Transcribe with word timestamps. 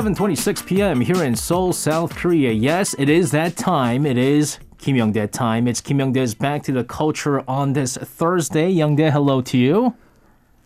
7:26 0.00 0.66
p.m. 0.66 1.00
here 1.00 1.24
in 1.24 1.34
Seoul, 1.34 1.72
South 1.72 2.14
Korea. 2.14 2.52
Yes, 2.52 2.94
it 2.98 3.08
is 3.08 3.30
that 3.30 3.56
time. 3.56 4.04
It 4.04 4.18
is 4.18 4.58
Kim 4.76 4.94
Youngdae 4.94 5.30
time. 5.32 5.66
It's 5.66 5.80
Kim 5.80 5.96
Youngdae's 5.96 6.34
Back 6.34 6.62
to 6.64 6.72
the 6.72 6.84
Culture 6.84 7.42
on 7.48 7.72
this 7.72 7.96
Thursday. 7.96 8.70
Youngdae, 8.74 9.10
hello 9.10 9.40
to 9.40 9.56
you. 9.56 9.94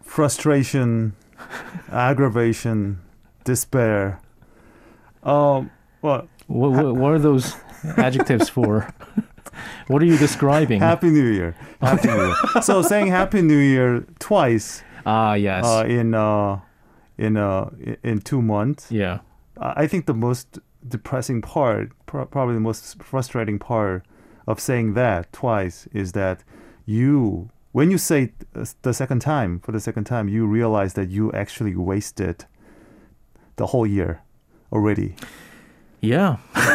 frustration, 0.02 1.12
aggravation, 1.92 2.98
despair. 3.44 4.18
Um, 5.22 5.70
what? 6.00 6.26
What, 6.48 6.70
what, 6.72 6.96
what 6.96 7.12
are 7.12 7.20
those 7.20 7.54
adjectives 7.98 8.48
for? 8.48 8.92
what 9.86 10.02
are 10.02 10.06
you 10.06 10.18
describing? 10.18 10.80
Happy 10.80 11.08
New 11.08 11.30
Year. 11.30 11.54
Happy 11.80 12.08
New 12.08 12.16
Year. 12.16 12.34
So 12.62 12.82
saying 12.82 13.06
Happy 13.06 13.42
New 13.42 13.58
Year 13.58 14.04
twice 14.18 14.82
Ah, 15.06 15.34
yes. 15.34 15.64
uh, 15.64 15.84
in 15.86 16.14
uh, 16.14 16.58
in 17.20 17.36
uh, 17.36 17.70
in 18.02 18.20
two 18.20 18.42
months. 18.42 18.90
yeah. 18.90 19.20
I 19.62 19.86
think 19.86 20.06
the 20.06 20.14
most 20.14 20.58
depressing 20.88 21.42
part, 21.42 21.92
pro- 22.06 22.24
probably 22.24 22.54
the 22.54 22.60
most 22.60 23.02
frustrating 23.02 23.58
part 23.58 24.06
of 24.46 24.58
saying 24.58 24.94
that 24.94 25.30
twice 25.32 25.86
is 25.92 26.12
that 26.12 26.42
you, 26.86 27.50
when 27.72 27.90
you 27.90 27.98
say 27.98 28.32
uh, 28.54 28.64
the 28.80 28.94
second 28.94 29.20
time, 29.20 29.60
for 29.60 29.72
the 29.72 29.80
second 29.80 30.04
time, 30.04 30.28
you 30.28 30.46
realize 30.46 30.94
that 30.94 31.10
you 31.10 31.30
actually 31.32 31.76
wasted 31.76 32.46
the 33.56 33.66
whole 33.66 33.86
year 33.86 34.22
already. 34.72 35.14
Yeah. 36.00 36.36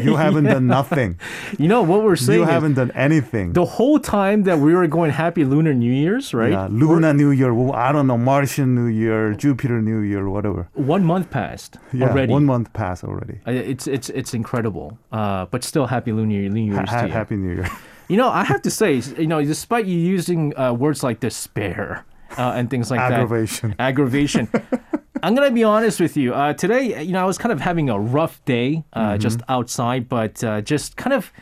You 0.00 0.16
haven't 0.16 0.44
done 0.44 0.66
nothing. 0.68 1.18
You 1.58 1.68
know 1.68 1.82
what 1.82 2.02
we're 2.02 2.16
saying 2.16 2.40
You 2.40 2.46
haven't 2.46 2.74
done 2.74 2.90
anything. 2.92 3.52
the 3.52 3.64
whole 3.66 3.98
time 3.98 4.44
that 4.44 4.58
we 4.58 4.72
were 4.74 4.86
going 4.86 5.10
happy 5.10 5.44
lunar 5.44 5.74
new 5.74 5.92
year's, 5.92 6.32
right? 6.32 6.52
Yeah, 6.52 6.68
Luna 6.70 7.12
New 7.12 7.30
Year, 7.30 7.52
I 7.74 7.92
don't 7.92 8.06
know, 8.06 8.16
Martian 8.16 8.74
New 8.74 8.86
Year, 8.86 9.34
Jupiter 9.34 9.82
New 9.82 10.00
Year, 10.00 10.30
whatever. 10.30 10.68
One 10.74 11.04
month 11.04 11.28
passed 11.30 11.76
Yeah, 11.92 12.08
already. 12.08 12.32
one 12.32 12.46
month 12.46 12.72
passed 12.72 13.04
already. 13.04 13.40
It's 13.46 13.86
it's 13.86 14.08
it's 14.10 14.32
incredible. 14.32 14.96
Uh, 15.12 15.44
but 15.52 15.62
still 15.64 15.86
happy 15.86 16.12
lunar 16.12 16.48
new 16.48 16.64
year's 16.72 16.88
ha- 16.88 17.02
to 17.02 17.06
you. 17.08 17.12
Happy 17.12 17.36
New 17.36 17.54
Year. 17.56 17.68
You 18.10 18.16
know, 18.16 18.28
I 18.28 18.42
have 18.42 18.62
to 18.62 18.70
say, 18.72 18.94
you 19.22 19.28
know, 19.28 19.40
despite 19.44 19.84
you 19.86 19.96
using 19.96 20.52
uh, 20.58 20.72
words 20.72 21.04
like 21.04 21.20
despair 21.20 22.04
uh, 22.36 22.54
and 22.58 22.68
things 22.68 22.90
like 22.90 22.98
Aggravation. 22.98 23.70
that, 23.70 23.80
aggravation. 23.90 24.48
I'm 25.22 25.34
gonna 25.34 25.50
be 25.50 25.64
honest 25.64 26.00
with 26.00 26.16
you. 26.16 26.34
Uh, 26.34 26.52
today, 26.54 27.02
you 27.02 27.12
know, 27.12 27.22
I 27.22 27.24
was 27.26 27.38
kind 27.38 27.52
of 27.52 27.60
having 27.60 27.90
a 27.90 27.98
rough 27.98 28.44
day, 28.44 28.84
uh, 28.92 29.00
Mm-hmm. 29.00 29.20
just 29.20 29.40
outside, 29.48 30.08
but 30.08 30.42
uh, 30.44 30.60
just 30.60 30.96
kind 30.96 31.12
of 31.12 31.32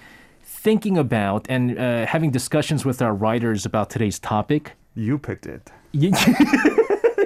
thinking 0.43 0.99
about 0.99 1.47
and 1.49 1.79
uh, 1.79 2.07
having 2.07 2.31
discussions 2.31 2.85
with 2.85 3.01
our 3.03 3.15
writers 3.15 3.65
about 3.67 3.91
today's 3.91 4.19
topic. 4.19 4.73
You 4.95 5.19
picked 5.19 5.47
it. 5.47 5.71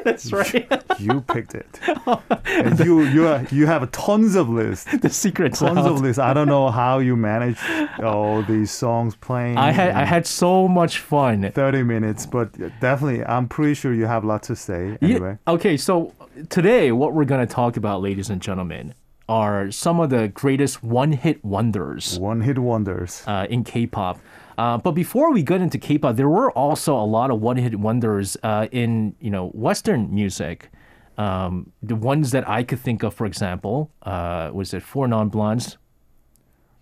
That's 0.05 0.33
right. 0.33 0.69
You 0.99 1.21
picked 1.23 1.55
it. 1.55 1.81
and 2.47 2.79
you 2.79 3.01
you 3.03 3.27
are- 3.27 3.45
you 3.51 3.67
have 3.67 3.91
tons 3.91 4.37
of 4.37 4.49
lists. 4.49 4.85
the 5.01 5.09
secret 5.09 5.55
Tons 5.55 5.79
out. 5.79 5.87
of 5.87 6.01
lists. 6.01 6.19
I 6.19 6.33
don't 6.33 6.47
know 6.47 6.71
how 6.71 7.01
you 7.01 7.17
manage 7.17 7.59
all 8.01 8.43
these 8.43 8.71
songs 8.71 9.17
playing. 9.17 9.57
I 9.59 9.73
had 9.73 9.91
I 9.93 10.05
had 10.05 10.25
so 10.27 10.69
much 10.69 10.99
fun. 10.99 11.51
30 11.51 11.83
minutes, 11.83 12.27
but 12.27 12.53
definitely, 12.81 13.25
I'm 13.25 13.49
pretty 13.49 13.75
sure 13.75 13.93
you 13.95 14.07
have 14.07 14.25
lots 14.25 14.47
to 14.49 14.55
say. 14.57 14.97
Yeah, 15.01 15.09
Anyway, 15.09 15.39
okay, 15.49 15.77
so 15.77 16.13
today 16.49 16.93
what 16.93 17.13
we're 17.15 17.25
going 17.25 17.47
to 17.47 17.53
talk 17.53 17.77
about, 17.77 18.01
ladies 18.03 18.31
and 18.31 18.41
gentlemen, 18.41 18.95
are 19.29 19.71
some 19.71 20.01
of 20.01 20.11
the 20.11 20.29
greatest 20.29 20.83
one-hit 20.83 21.45
wonders 21.45 22.19
one 22.19 22.41
hit 22.41 22.59
wonders. 22.59 23.23
uh, 23.27 23.47
in 23.49 23.65
K-pop. 23.65 24.19
Uh, 24.59 24.77
but 24.79 24.93
before 24.93 25.33
we 25.33 25.43
get 25.43 25.61
into 25.61 25.79
K-pop, 25.79 26.17
there 26.17 26.29
were 26.29 26.51
also 26.53 26.95
a 26.95 27.05
lot 27.05 27.31
of 27.31 27.41
one-hit 27.41 27.77
wonders 27.79 28.37
uh, 28.43 28.67
in 28.73 29.15
you 29.21 29.31
know 29.31 29.49
Western 29.51 30.13
music. 30.15 30.71
Um, 31.19 31.73
the 31.83 31.95
ones 31.95 32.31
that 32.33 32.49
I 32.49 32.63
could 32.63 32.81
think 32.81 33.03
of, 33.03 33.15
for 33.15 33.27
example, 33.27 33.91
uh, 34.03 34.51
was 34.53 34.73
it 34.75 34.83
Four 34.83 35.09
Non 35.09 35.29
Blondes? 35.29 35.77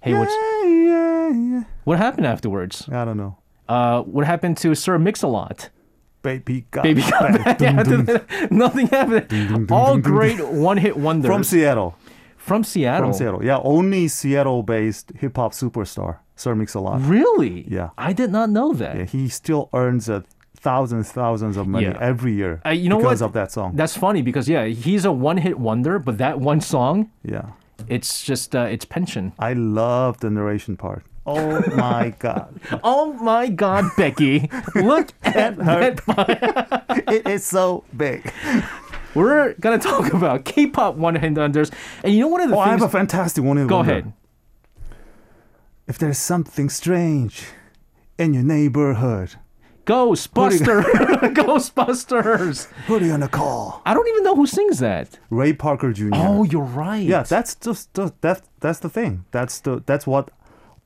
Hey, 0.00 0.14
what's 0.14 0.32
Yeah, 0.32 0.66
yeah, 0.66 1.30
yeah. 1.30 1.64
what 1.84 1.98
happened 1.98 2.26
afterwards? 2.26 2.88
I 2.90 3.04
don't 3.04 3.16
know. 3.16 3.36
Uh, 3.68 4.02
what 4.02 4.26
happened 4.26 4.56
to 4.58 4.74
Sir 4.74 4.98
Mix-a-Lot? 4.98 5.68
Baby 6.22 6.66
got 6.70 6.82
Baby 6.84 7.02
got 7.02 7.58
back. 7.58 7.60
Nothing 8.50 8.86
happened. 8.88 9.70
All 9.70 9.96
great 9.98 10.44
one-hit 10.46 10.96
wonders 10.96 11.28
From 11.30 11.44
Seattle. 11.44 11.96
From 12.36 12.64
Seattle. 12.64 13.08
From 13.08 13.12
Seattle. 13.12 13.44
Yeah, 13.44 13.58
only 13.62 14.08
Seattle 14.08 14.62
based 14.62 15.12
hip 15.18 15.36
hop 15.36 15.52
superstar, 15.52 16.18
Sir 16.36 16.54
Mix-a-Lot. 16.54 17.00
Really? 17.02 17.64
Yeah. 17.68 17.90
I 17.96 18.12
did 18.12 18.30
not 18.30 18.50
know 18.50 18.72
that. 18.74 18.96
Yeah, 18.96 19.04
he 19.04 19.28
still 19.28 19.68
earns 19.72 20.08
uh, 20.10 20.22
thousands, 20.56 21.10
thousands 21.12 21.56
of 21.56 21.66
money 21.66 21.86
Yeah. 21.86 21.98
every 22.00 22.32
year 22.32 22.60
Uh, 22.66 22.70
you 22.70 22.88
know 22.88 22.98
because 22.98 23.20
what? 23.22 23.28
of 23.28 23.32
that 23.34 23.50
song. 23.52 23.76
That's 23.76 23.96
funny 23.96 24.20
because 24.22 24.48
yeah, 24.48 24.66
he's 24.66 25.04
a 25.04 25.12
one-hit 25.12 25.58
wonder, 25.58 25.98
but 25.98 26.18
that 26.18 26.38
one 26.40 26.60
song, 26.60 27.10
yeah. 27.24 27.50
it's 27.88 28.22
just 28.22 28.54
uh, 28.54 28.60
it's 28.70 28.84
pension. 28.84 29.32
I 29.38 29.52
love 29.54 30.20
the 30.20 30.28
narration 30.30 30.76
part. 30.76 31.04
Oh 31.38 31.76
my 31.76 32.14
God. 32.18 32.60
Oh 32.82 33.12
my 33.14 33.48
God, 33.48 33.84
Becky! 33.96 34.50
Look 34.74 35.12
at 35.22 35.56
that. 35.64 37.04
it 37.08 37.26
is 37.28 37.44
so 37.44 37.84
big. 37.96 38.32
We're 39.14 39.54
gonna 39.54 39.78
talk 39.78 40.12
about 40.12 40.44
K-pop 40.44 40.94
one-hit 40.96 41.36
wonders, 41.36 41.70
and 42.04 42.12
you 42.14 42.20
know 42.20 42.28
one 42.28 42.40
of 42.42 42.50
the 42.50 42.56
Oh, 42.56 42.60
I 42.60 42.68
have 42.68 42.82
a 42.82 42.88
fantastic 42.88 43.42
one. 43.44 43.64
Go 43.66 43.80
ahead. 43.80 44.12
If 45.86 45.98
there's 45.98 46.18
something 46.18 46.68
strange 46.68 47.46
in 48.18 48.32
your 48.34 48.44
neighborhood, 48.44 49.34
Ghostbuster, 49.86 50.82
Ghostbusters. 51.34 52.68
put 52.86 53.02
it 53.02 53.10
on 53.10 53.22
a 53.24 53.28
call. 53.28 53.82
I 53.84 53.94
don't 53.94 54.06
even 54.08 54.22
know 54.22 54.36
who 54.36 54.46
sings 54.46 54.78
that. 54.78 55.18
Ray 55.30 55.52
Parker 55.52 55.92
Jr. 55.92 56.10
Oh, 56.12 56.44
you're 56.44 56.62
right. 56.62 57.02
yeah, 57.02 57.24
that's 57.24 57.56
just 57.56 57.92
the, 57.94 58.12
that's 58.20 58.42
that's 58.60 58.78
the 58.78 58.88
thing. 58.88 59.24
That's 59.32 59.58
the 59.60 59.82
that's 59.84 60.06
what 60.06 60.30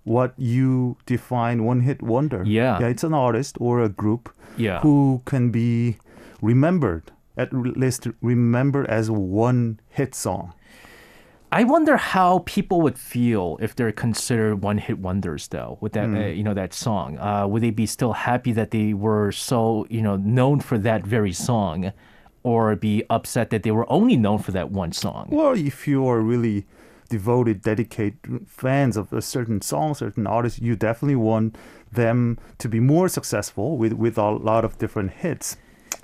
what 0.05 0.35
you 0.37 0.97
define 1.07 1.65
one 1.65 1.81
hit 1.81 2.03
wonder. 2.03 2.43
Yeah. 2.47 2.79
yeah, 2.81 2.89
it's 2.89 3.05
an 3.05 3.15
artist 3.15 3.57
or 3.61 3.81
a 3.83 3.89
group 3.89 4.31
Yeah. 4.57 4.81
who 4.81 5.23
can 5.25 5.51
be 5.51 5.97
remembered 6.43 7.11
at 7.37 7.53
least 7.53 8.07
remembered 8.23 8.87
as 8.87 9.11
one 9.11 9.81
hit 9.89 10.15
song. 10.15 10.53
I 11.51 11.63
wonder 11.65 11.97
how 11.97 12.43
people 12.47 12.81
would 12.83 12.99
feel 12.99 13.59
if 13.61 13.75
they're 13.77 13.93
considered 13.93 14.63
one-hit 14.63 14.99
wonders, 14.99 15.49
though, 15.49 15.79
with 15.81 15.93
that 15.93 16.09
Hmm. 16.09 16.17
uh, 16.17 16.27
you 16.27 16.43
know 16.43 16.55
that 16.55 16.73
song. 16.75 17.19
Uh, 17.19 17.47
would 17.47 17.63
they 17.63 17.71
be 17.71 17.87
still 17.87 18.13
happy 18.13 18.53
that 18.53 18.71
they 18.73 18.93
were 18.93 19.31
so 19.33 19.87
you 19.89 20.03
know 20.03 20.17
known 20.17 20.61
for 20.61 20.79
that 20.79 21.07
very 21.07 21.33
song, 21.33 21.93
or 22.43 22.75
be 22.77 23.05
upset 23.09 23.51
that 23.51 23.63
they 23.63 23.71
were 23.71 23.87
only 23.91 24.17
known 24.17 24.39
for 24.39 24.51
that 24.53 24.71
one 24.73 24.91
song? 24.93 25.29
Well, 25.31 25.55
if 25.55 25.87
you 25.89 26.07
are 26.09 26.21
really 26.21 26.67
devoted, 27.09 27.63
dedicated 27.63 28.47
fans 28.47 28.97
of 28.97 29.13
a 29.13 29.23
certain 29.23 29.61
song, 29.61 29.95
certain 29.95 30.27
artist, 30.27 30.61
you 30.61 30.77
definitely 30.77 31.17
want 31.17 31.57
them 31.93 32.39
to 32.59 32.69
be 32.69 32.81
more 32.81 33.09
successful 33.09 33.77
with, 33.77 33.93
with 33.93 34.19
a 34.19 34.31
lot 34.31 34.65
of 34.65 34.79
different 34.79 35.11
hits. 35.13 35.57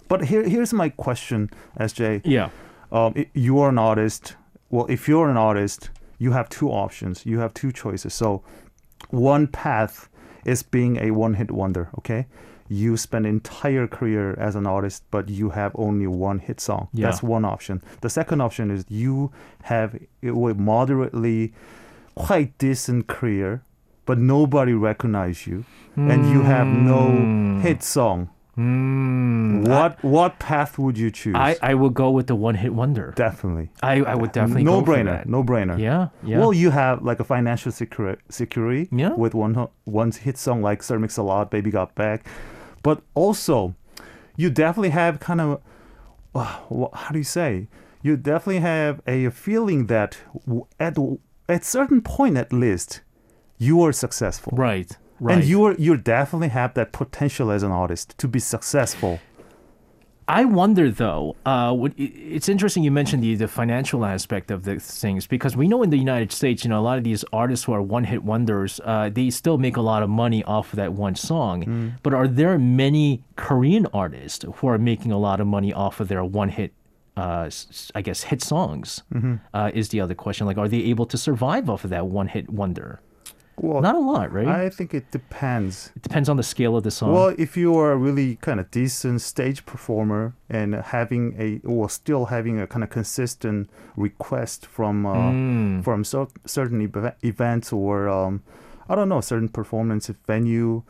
But 0.09 0.25
here, 0.27 0.43
here's 0.49 0.73
my 0.73 0.89
question, 0.89 1.51
SJ. 1.79 2.23
Yeah, 2.25 2.51
Um, 2.93 3.15
you 3.35 3.59
are 3.61 3.69
an 3.69 3.79
artist. 3.79 4.37
Well, 4.71 4.87
if 4.89 5.09
you're 5.09 5.31
an 5.31 5.37
artist, 5.37 5.91
you 6.19 6.33
have 6.33 6.49
two 6.49 6.69
options. 6.71 7.25
You 7.25 7.39
have 7.39 7.55
two 7.55 7.73
choices. 7.73 8.15
So, 8.15 8.43
one 9.11 9.47
path 9.47 10.09
is 10.45 10.63
being 10.63 10.97
a 10.97 11.11
one-hit 11.13 11.51
wonder. 11.51 11.89
Okay, 11.99 12.27
you 12.73 12.97
spend 12.97 13.27
entire 13.27 13.87
career 13.89 14.35
as 14.39 14.55
an 14.55 14.65
artist, 14.67 15.03
but 15.11 15.29
you 15.29 15.51
have 15.51 15.73
only 15.75 16.07
one 16.07 16.39
hit 16.39 16.61
song. 16.61 16.87
Yeah. 16.93 17.07
That's 17.07 17.21
one 17.23 17.45
option. 17.45 17.83
The 18.01 18.09
second 18.09 18.41
option 18.41 18.71
is 18.71 18.85
you 18.89 19.33
have 19.65 19.99
a 20.23 20.31
moderately, 20.55 21.53
quite 22.15 22.57
decent 22.59 23.09
career, 23.09 23.63
but 24.07 24.19
nobody 24.19 24.73
recognize 24.73 25.47
you, 25.49 25.65
and 25.97 26.21
you 26.31 26.43
have 26.43 26.67
no 26.69 27.59
hit 27.61 27.83
song. 27.83 28.29
mm, 28.57 29.67
What 29.69 30.03
what 30.05 30.39
path 30.39 30.79
would 30.79 30.97
you 30.99 31.11
choose? 31.11 31.35
I 31.35 31.57
I 31.71 31.75
would 31.75 31.95
go 31.95 32.11
with 32.11 32.27
the 32.27 32.35
one-hit 32.49 32.73
wonder. 32.75 33.13
definitely. 33.17 33.69
I 33.83 33.95
I 34.13 34.15
would 34.21 34.33
definitely 34.33 34.65
no 34.65 34.83
brainer. 34.83 35.25
No 35.27 35.43
brainer. 35.45 35.77
Yeah, 35.79 36.09
yeah. 36.23 36.39
Well, 36.41 36.53
you 36.63 36.71
have 36.71 37.03
like 37.11 37.21
a 37.21 37.25
financial 37.25 37.73
security, 37.73 38.21
security 38.29 38.89
Yeah. 39.03 39.13
with 39.25 39.35
one 39.35 39.55
one 39.85 40.11
hit 40.13 40.39
song 40.39 40.63
like 40.69 40.83
"Sir 40.83 40.99
Mix 40.99 41.17
a 41.19 41.23
Lot," 41.23 41.51
"Baby 41.51 41.71
Got 41.71 41.95
Back," 41.95 42.27
but 42.83 43.03
also 43.15 43.75
you 44.37 44.51
definitely 44.51 44.91
have 44.91 45.21
kind 45.21 45.41
of 45.41 45.61
uh, 46.35 46.45
how 46.93 47.11
do 47.13 47.19
you 47.19 47.25
say? 47.25 47.69
You 48.03 48.17
definitely 48.17 48.61
have 48.61 49.01
a 49.07 49.31
feeling 49.31 49.87
that 49.87 50.19
at 50.79 50.97
at 51.49 51.65
certain 51.65 52.01
point 52.01 52.37
at 52.37 52.53
least 52.53 53.03
you 53.59 53.83
are 53.83 53.93
successful, 53.93 54.53
right, 54.57 54.97
right. 55.19 55.39
and 55.39 55.45
you 55.45 55.65
are 55.65 55.75
you 55.75 55.97
definitely 55.97 56.49
have 56.49 56.75
that 56.75 56.93
potential 56.93 57.51
as 57.51 57.63
an 57.63 57.73
artist 57.73 58.17
to 58.19 58.29
be 58.29 58.39
successful. 58.39 59.21
I 60.31 60.45
wonder 60.45 60.91
though. 60.91 61.37
Uh, 61.45 61.73
what, 61.75 61.93
it's 61.97 62.49
interesting 62.49 62.85
you 62.85 62.91
mentioned 62.93 63.23
the, 63.23 63.35
the 63.35 63.49
financial 63.49 64.05
aspect 64.05 64.51
of 64.51 64.63
the 64.65 64.79
things 64.79 65.27
because 65.27 65.57
we 65.57 65.67
know 65.67 65.83
in 65.83 65.91
the 65.91 65.97
United 65.99 66.31
States, 66.33 66.63
you 66.65 66.71
know, 66.71 66.79
a 66.79 66.87
lot 66.91 66.99
of 66.99 67.05
these 67.05 67.25
artists 67.33 67.65
who 67.65 67.73
are 67.73 67.83
one-hit 67.83 68.23
wonders, 68.23 68.81
uh, 68.85 69.11
they 69.13 69.29
still 69.31 69.59
make 69.59 69.77
a 69.77 69.81
lot 69.81 70.03
of 70.05 70.09
money 70.09 70.45
off 70.45 70.73
of 70.73 70.77
that 70.77 70.93
one 70.93 71.17
song. 71.17 71.97
But 72.05 72.15
are 72.15 72.29
there 72.29 72.59
many 72.59 73.23
Korean 73.37 73.87
artists 73.93 74.45
who 74.57 74.67
are 74.69 74.79
making 74.79 75.11
a 75.13 75.19
lot 75.19 75.41
of 75.41 75.47
money 75.47 75.73
off 75.73 75.99
of 76.01 76.07
their 76.09 76.25
one-hit 76.25 76.73
uh, 77.17 77.45
s- 77.47 77.67
s- 77.71 77.91
I 77.97 78.03
guess, 78.03 78.23
hit 78.23 78.41
songs? 78.41 79.03
Mm-hmm. 79.13 79.35
Uh, 79.53 79.71
is 79.75 79.89
the 79.89 80.01
other 80.01 80.15
question. 80.15 80.47
Like, 80.47 80.59
are 80.59 80.69
they 80.69 80.83
able 80.85 81.07
to 81.07 81.19
survive 81.19 81.69
off 81.69 81.83
of 81.85 81.91
that 81.91 82.07
one 82.07 82.29
hit 82.29 82.49
wonder? 82.49 83.01
Well, 83.63 83.83
Not 83.83 83.95
a 83.95 83.99
lot, 83.99 84.33
right? 84.33 84.49
I 84.49 84.71
think 84.71 84.95
it 84.95 85.11
depends. 85.11 85.93
it 85.95 86.03
depends 86.03 86.29
on 86.31 86.37
the 86.37 86.43
scale 86.43 86.77
of 86.77 86.83
the 86.83 86.91
song. 86.91 87.13
Well, 87.13 87.35
if 87.37 87.57
you 87.57 87.77
are 87.77 87.93
a 87.93 87.97
really 87.97 88.37
kind 88.37 88.59
of 88.59 88.71
decent 88.71 89.21
stage 89.21 89.67
performer 89.67 90.33
and 90.49 90.75
having 90.75 91.35
a 91.39 91.61
or 91.67 91.91
still 91.91 92.25
having 92.27 92.59
a 92.59 92.67
kind 92.67 92.83
of 92.83 92.89
consistent 92.91 93.69
request 93.97 94.67
from 94.67 95.05
uh, 95.05 95.31
Mm. 95.33 95.85
from 95.85 96.05
cer- 96.05 96.33
certain 96.47 96.81
ev- 96.83 97.15
events 97.23 97.73
or 97.73 98.09
um, 98.09 98.43
I 98.89 98.95
don't 98.95 99.09
know 99.11 99.21
certain 99.21 99.49
performance 99.51 100.11
venue, 100.27 100.83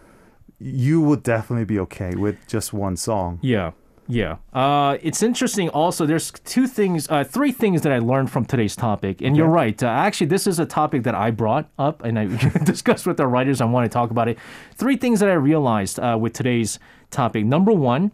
you 0.59 1.01
would 1.01 1.23
definitely 1.23 1.65
be 1.65 1.79
okay 1.81 2.15
with 2.15 2.37
just 2.47 2.73
one 2.73 2.97
song. 2.97 3.39
Yeah, 3.43 3.73
yeah. 4.11 4.37
Uh, 4.53 4.99
it's 5.03 5.23
interesting. 5.23 5.69
Also, 5.71 6.05
there's 6.05 6.33
two 6.45 6.67
things, 6.67 7.09
uh, 7.09 7.25
three 7.25 7.53
things 7.53 7.83
that 7.83 7.93
I 7.93 7.99
learned 7.99 8.31
from 8.31 8.45
today's 8.45 8.75
topic. 8.75 9.23
And 9.23 9.37
you're 9.37 9.49
right. 9.49 9.81
Uh, 9.83 9.87
actually, 9.87 10.27
this 10.27 10.47
is 10.47 10.59
a 10.59 10.67
topic 10.67 11.05
that 11.05 11.15
I 11.15 11.31
brought 11.31 11.69
up 11.79 12.03
and 12.03 12.19
I 12.19 12.27
discussed 12.65 13.07
with 13.07 13.17
the 13.17 13.27
writers. 13.27 13.61
I 13.61 13.67
want 13.67 13.91
to 13.91 13.93
talk 13.93 14.11
about 14.11 14.29
it. 14.29 14.39
Three 14.75 14.97
things 14.97 15.21
that 15.21 15.29
I 15.29 15.35
realized 15.35 16.01
uh, 16.01 16.19
with 16.21 16.33
today's 16.33 16.79
topic. 17.11 17.45
Number 17.45 17.73
one 17.73 18.11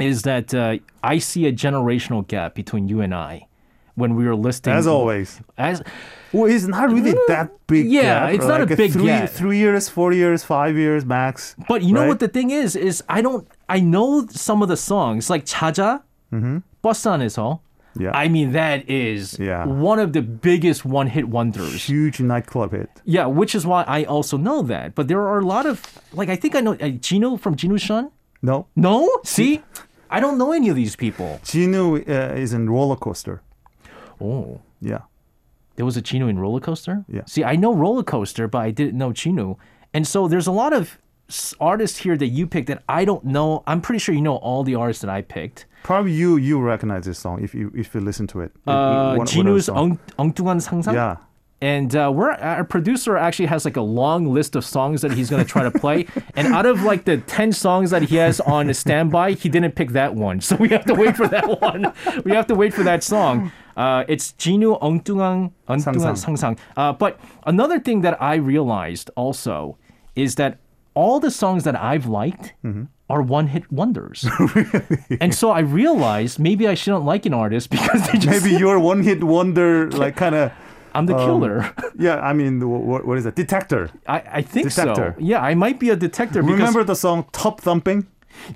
is 0.00 0.22
that 0.22 0.52
uh, 0.52 0.78
I 1.02 1.18
see 1.18 1.46
a 1.46 1.52
generational 1.52 2.26
gap 2.26 2.54
between 2.54 2.88
you 2.88 3.00
and 3.00 3.14
I 3.14 3.46
when 3.94 4.14
we 4.14 4.26
were 4.26 4.36
listing. 4.36 4.72
As 4.72 4.86
always. 4.86 5.40
As 5.58 5.82
Well, 6.32 6.50
it's 6.50 6.64
not 6.64 6.90
really 6.90 7.14
that 7.28 7.50
big. 7.66 7.86
Mm, 7.86 7.92
Yeah, 7.92 8.02
gap, 8.02 8.34
it's 8.34 8.46
not 8.46 8.60
a 8.62 8.66
big 8.66 8.92
three, 8.92 9.06
gap. 9.06 9.28
Three 9.30 9.58
years, 9.58 9.88
four 9.88 10.12
years, 10.12 10.42
five 10.44 10.76
years 10.76 11.04
max. 11.04 11.54
But 11.68 11.82
you 11.82 11.92
know 11.92 12.08
what 12.08 12.20
the 12.20 12.28
thing 12.28 12.50
is? 12.50 12.74
Is 12.76 13.02
I 13.08 13.20
don't. 13.20 13.46
I 13.76 13.80
know 13.80 14.26
some 14.28 14.58
of 14.64 14.68
the 14.68 14.76
songs 14.76 15.30
like 15.32 15.44
Chaja, 15.52 15.90
mm-hmm. 16.32 16.58
Bostan 16.84 17.20
is 17.28 17.38
all. 17.42 17.56
yeah. 18.04 18.12
I 18.14 18.28
mean, 18.28 18.52
that 18.52 18.78
is 18.88 19.38
yeah. 19.38 19.64
one 19.64 19.98
of 19.98 20.12
the 20.12 20.22
biggest 20.22 20.80
one 20.84 21.08
hit 21.16 21.26
wonders. 21.28 21.84
Huge 21.84 22.20
nightclub 22.20 22.70
hit. 22.72 22.90
Yeah, 23.04 23.26
which 23.26 23.54
is 23.54 23.66
why 23.66 23.84
I 23.98 24.04
also 24.04 24.36
know 24.36 24.62
that. 24.72 24.94
But 24.96 25.08
there 25.08 25.22
are 25.30 25.38
a 25.38 25.46
lot 25.54 25.66
of, 25.66 25.76
like, 26.12 26.28
I 26.28 26.36
think 26.36 26.54
I 26.58 26.60
know 26.60 26.72
uh, 26.72 26.98
Jinu 27.06 27.38
from 27.38 27.56
Jinusean. 27.56 28.10
No. 28.42 28.66
No? 28.76 29.08
See? 29.24 29.62
I 30.10 30.20
don't 30.20 30.36
know 30.40 30.52
any 30.52 30.68
of 30.68 30.76
these 30.76 30.96
people. 30.96 31.40
Jinu 31.44 31.84
uh, 32.08 32.34
is 32.34 32.52
in 32.52 32.68
Roller 32.68 32.96
Coaster. 32.96 33.42
Oh. 34.20 34.60
Yeah. 34.80 35.02
There 35.76 35.86
was 35.86 35.96
a 35.96 36.02
Jinu 36.02 36.28
in 36.28 36.38
Roller 36.38 36.60
Coaster? 36.60 37.04
Yeah. 37.08 37.24
See, 37.26 37.44
I 37.44 37.56
know 37.56 37.72
Roller 37.74 38.06
Coaster, 38.14 38.46
but 38.48 38.60
I 38.68 38.70
didn't 38.70 38.98
know 38.98 39.10
Jinu. 39.10 39.56
And 39.94 40.06
so 40.06 40.28
there's 40.28 40.46
a 40.46 40.52
lot 40.52 40.72
of 40.72 40.98
artists 41.59 41.97
here 41.99 42.15
that 42.17 42.27
you 42.27 42.47
picked 42.47 42.67
that 42.67 42.83
I 42.87 43.03
don't 43.05 43.25
know. 43.25 43.63
I'm 43.67 43.81
pretty 43.81 43.99
sure 43.99 44.15
you 44.15 44.21
know 44.21 44.37
all 44.37 44.63
the 44.63 44.75
artists 44.75 45.01
that 45.01 45.09
I 45.11 45.21
picked. 45.21 45.65
Probably 45.83 46.11
you 46.13 46.37
you 46.37 46.59
recognize 46.59 47.05
this 47.05 47.19
song 47.19 47.43
if 47.43 47.53
you 47.53 47.71
if 47.75 47.93
you 47.93 48.01
listen 48.01 48.27
to 48.27 48.41
it. 48.41 48.51
Uh, 48.65 49.15
What- 49.15 49.17
what 49.19 49.27
Gino's 49.27 49.67
other 49.69 49.77
song? 49.95 49.99
엉, 50.17 50.33
엉뚱한 50.33 50.59
상상. 50.63 50.93
Yeah. 50.93 51.17
And 51.59 51.95
uh, 51.95 52.11
we're 52.13 52.31
our 52.37 52.63
producer 52.63 53.17
actually 53.17 53.47
has 53.47 53.65
like 53.65 53.77
a 53.77 53.81
long 53.81 54.29
list 54.31 54.55
of 54.55 54.63
songs 54.63 55.01
that 55.01 55.11
he's 55.13 55.27
gonna 55.31 55.43
try 55.43 55.63
to 55.63 55.71
play. 55.73 56.05
and 56.37 56.53
out 56.53 56.67
of 56.67 56.83
like 56.83 57.05
the 57.05 57.17
ten 57.17 57.51
songs 57.51 57.89
that 57.89 58.03
he 58.03 58.15
has 58.17 58.39
on 58.41 58.71
standby, 58.75 59.31
he 59.33 59.49
didn't 59.49 59.73
pick 59.73 59.89
that 59.97 60.13
one. 60.13 60.39
So 60.39 60.55
we 60.55 60.69
have 60.69 60.85
to 60.85 60.93
wait 60.93 61.17
for 61.17 61.27
that 61.27 61.59
one. 61.59 61.91
we 62.23 62.31
have 62.37 62.45
to 62.47 62.55
wait 62.55 62.73
for 62.77 62.83
that 62.83 63.01
song. 63.03 63.51
Uh, 63.75 64.05
it's 64.07 64.33
Gino 64.37 64.77
엉뚱한 64.79 65.49
엉뚱한 65.67 66.13
상상. 66.13 66.13
상상. 66.37 66.57
Uh, 66.77 66.93
but 66.93 67.17
another 67.49 67.79
thing 67.81 68.01
that 68.01 68.21
I 68.21 68.35
realized 68.37 69.09
also 69.17 69.77
is 70.15 70.35
that 70.37 70.59
all 70.94 71.20
the 71.20 71.30
songs 71.30 71.64
that 71.64 71.76
I've 71.80 72.06
liked 72.06 72.54
are 73.08 73.22
one-hit 73.22 73.70
wonders. 73.72 74.26
And 75.20 75.34
so 75.34 75.50
I 75.50 75.60
realized 75.60 76.38
maybe 76.38 76.66
I 76.66 76.74
shouldn't 76.74 77.04
like 77.04 77.26
an 77.26 77.34
artist 77.34 77.70
because 77.76 78.06
they 78.10 78.18
just 78.18 78.44
Maybe 78.44 78.56
your 78.64 78.78
one 78.78 79.02
hit 79.02 79.22
wonder 79.24 79.90
like 79.90 80.16
kind 80.16 80.34
of 80.34 80.52
I'm 80.94 81.06
the 81.06 81.14
killer. 81.16 81.72
yeah. 81.98 82.20
I 82.20 82.32
mean, 82.34 82.60
what, 82.68 83.06
what 83.06 83.16
is 83.18 83.24
that? 83.24 83.34
Detector. 83.34 83.90
I, 84.06 84.22
I 84.38 84.42
think 84.42 84.68
Detector. 84.68 85.14
so. 85.18 85.24
Yeah, 85.24 85.40
I 85.40 85.54
might 85.54 85.78
be 85.80 85.88
a 85.90 85.96
detector 85.96 86.42
because 86.42 86.58
Remember 86.58 86.84
the 86.84 86.94
song 86.96 87.24
Tubthumping? 87.32 88.06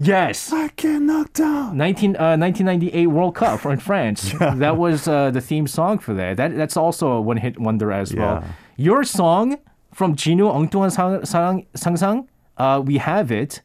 yes. 0.01 0.53
I 0.53 0.69
get 0.77 1.01
knocked 1.01 1.35
down. 1.35 1.77
19, 1.77 2.17
uh, 2.17 2.37
1998 2.37 3.07
World 3.07 3.35
Cup 3.37 3.65
in 3.67 3.79
France. 3.79 4.33
That 4.39 4.77
was 4.77 5.07
uh, 5.09 5.31
the 5.31 5.41
theme 5.41 5.67
song 5.67 5.99
for 5.99 6.13
that. 6.15 6.37
That 6.37 6.57
that's 6.57 6.77
also 6.77 7.13
a 7.13 7.21
one 7.21 7.37
hit 7.39 7.59
wonder 7.59 7.91
as 7.93 8.15
well. 8.15 8.43
Your 8.77 9.05
song 9.05 9.57
from 9.96 10.16
Gino 10.16 10.52
엉뚱한 10.52 10.90
상, 10.90 11.24
상, 11.26 11.66
상상, 11.76 12.26
uh, 12.58 12.82
we 12.84 12.98
have 12.98 13.32
it, 13.32 13.62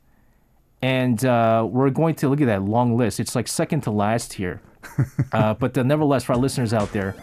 and 0.83 1.25
uh, 1.25 1.67
we're 1.69 1.91
going 1.91 2.15
to 2.17 2.29
look 2.29 2.41
at 2.41 2.47
that 2.47 2.63
long 2.63 2.97
list. 2.97 3.21
It's 3.21 3.35
like 3.35 3.49
second 3.49 3.83
to 3.83 3.91
last 3.91 4.35
here, 4.35 4.61
uh, 5.33 5.55
but 5.55 5.77
uh, 5.77 5.83
nevertheless, 5.83 6.25
for 6.25 6.33
our 6.35 6.39
listeners 6.39 6.73
out 6.73 6.93
there, 6.93 7.15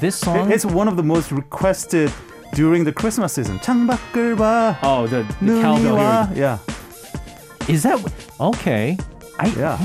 this 0.00 0.16
song. 0.16 0.50
It's 0.50 0.64
one 0.64 0.88
of 0.88 0.96
the 0.96 1.02
most 1.02 1.32
requested 1.32 2.12
during 2.54 2.84
the 2.84 2.92
Christmas 2.92 3.32
season. 3.34 3.58
창밖을 3.58 4.36
봐. 4.36 4.78
oh, 4.82 5.06
the, 5.06 5.22
the 5.40 5.52
눈이 5.52 5.62
cowbell 5.62 5.96
와. 5.96 6.28
here. 6.28 6.36
Yeah. 6.36 6.58
Is 7.68 7.82
that 7.82 8.00
okay? 8.40 8.96
I, 9.38 9.48
Yeah. 9.56 9.76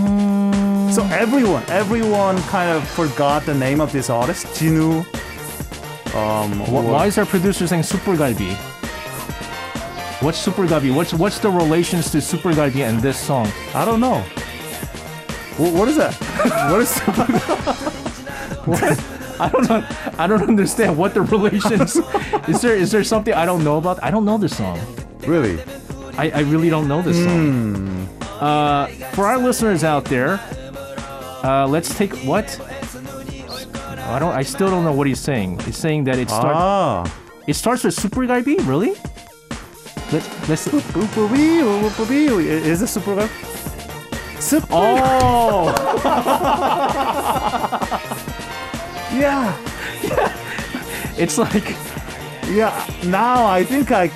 So 0.91 1.03
everyone, 1.06 1.63
everyone 1.69 2.38
kind 2.44 2.71
of 2.71 2.88
forgot 2.88 3.45
the 3.45 3.53
name 3.53 3.80
of 3.81 3.91
this 3.91 4.09
artist, 4.09 4.45
Jinu. 4.57 5.06
um, 6.14 6.52
Wh- 6.61 6.72
what- 6.72 6.84
Why 6.84 7.06
is 7.06 7.19
our 7.19 7.26
producer 7.26 7.66
saying 7.66 7.82
Super 7.82 8.14
Galbi? 8.16 8.55
What's 10.22 10.38
Super 10.38 10.66
Galbi? 10.66 10.94
What's 10.94 11.12
what's 11.12 11.38
the 11.38 11.50
relations 11.50 12.11
to 12.12 12.20
Super 12.20 12.52
Galbi 12.52 12.82
and 12.88 13.00
this 13.00 13.19
song? 13.19 13.49
I 13.75 13.84
don't 13.84 14.00
know. 14.00 14.20
Wh- 15.58 15.75
what 15.75 15.88
is 15.88 15.96
that? 15.96 16.14
what 16.70 16.81
is? 16.81 16.94
I 19.40 19.49
don't 19.50 19.69
know. 19.69 19.84
I 20.16 20.26
don't 20.26 20.43
understand 20.49 20.96
what 20.96 21.12
the 21.14 21.22
relations. 21.22 21.96
is 22.49 22.61
there 22.62 22.76
is 22.76 22.90
there 22.93 23.05
something 23.05 23.34
I 23.34 23.44
don't 23.44 23.64
know 23.64 23.76
about? 23.78 23.99
I 24.02 24.11
don't 24.11 24.25
know 24.25 24.38
this 24.38 24.56
song. 24.56 24.78
really? 25.26 25.58
I, 26.16 26.31
I 26.31 26.40
really 26.46 26.70
don't 26.70 26.87
know 26.87 27.02
this 27.02 27.16
song. 27.22 28.08
Uh, 28.40 28.87
for 29.14 29.26
our 29.26 29.37
listeners 29.38 29.82
out 29.82 30.05
there, 30.05 30.38
uh, 31.43 31.66
let's 31.66 31.93
take 31.99 32.14
what? 32.25 32.46
I 34.06 34.18
don't. 34.18 34.32
I 34.32 34.42
still 34.42 34.68
don't 34.70 34.84
know 34.84 34.92
what 34.92 35.06
he's 35.06 35.20
saying. 35.20 35.58
He's 35.60 35.76
saying 35.76 36.04
that 36.04 36.18
it 36.18 36.28
starts. 36.28 36.58
Ah. 36.58 37.04
It 37.46 37.54
starts 37.54 37.84
with 37.84 37.94
Super 37.94 38.23
Galbi. 38.26 38.56
Really? 38.66 38.92
Let, 40.12 40.23
let's. 40.49 40.66
Is 40.66 42.82
it 42.82 42.88
super? 42.88 43.14
Girl? 43.14 43.28
Super. 44.40 44.66
Oh. 44.70 45.73
Yeah. 49.14 49.56
yeah. 50.02 50.32
It's 51.16 51.38
like 51.38 51.76
Yeah. 52.50 52.75
Now 53.06 53.46
I 53.46 53.62
think 53.64 53.92
I, 53.92 54.11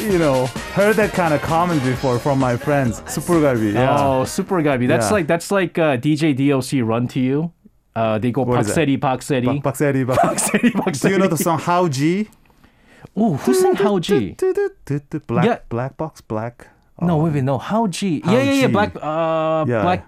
you 0.00 0.18
know, 0.18 0.46
heard 0.74 0.96
that 0.96 1.12
kind 1.12 1.32
of 1.32 1.40
comment 1.42 1.82
before 1.84 2.18
from 2.18 2.40
my 2.40 2.56
friends. 2.56 3.00
Super 3.06 3.34
galbi. 3.34 3.72
Yeah. 3.74 3.96
oh, 3.96 4.24
super 4.24 4.60
Gabi. 4.62 4.88
That's 4.88 5.06
Yeah. 5.06 5.12
like 5.12 5.26
that's 5.28 5.50
like 5.52 5.78
uh, 5.78 5.96
DJ 5.96 6.34
DOC 6.34 6.82
Run 6.86 7.06
to 7.08 7.20
You. 7.20 7.52
Uh, 7.95 8.19
they 8.19 8.31
go 8.31 8.41
What 8.43 8.59
is 8.61 8.75
that? 8.75 8.87
Pakseri 8.87 8.97
Pakseri 8.99 9.61
박세리 9.61 10.05
박. 10.05 10.17
Pakseri 10.19 10.71
Pakseri. 10.73 11.01
Do 11.01 11.09
you 11.11 11.17
know 11.17 11.27
the 11.27 11.37
song 11.37 11.59
How 11.59 11.87
G? 11.87 12.27
Oh, 13.15 13.35
who 13.37 13.53
sang 13.53 13.75
How 13.75 13.99
G? 13.99 14.35
Black 15.27 15.45
Yeah. 15.45 15.59
Black 15.69 15.95
Box 15.95 16.19
Black. 16.19 16.67
No, 16.99 17.17
wait, 17.17 17.33
wait, 17.35 17.43
no. 17.43 17.57
How 17.57 17.87
G? 17.87 18.21
How 18.23 18.33
yeah, 18.33 18.41
yeah, 18.43 18.51
yeah. 18.53 18.67
G. 18.67 18.73
Black, 18.73 18.95
uh, 18.97 19.63
Yeah. 19.67 19.81
black, 19.83 20.05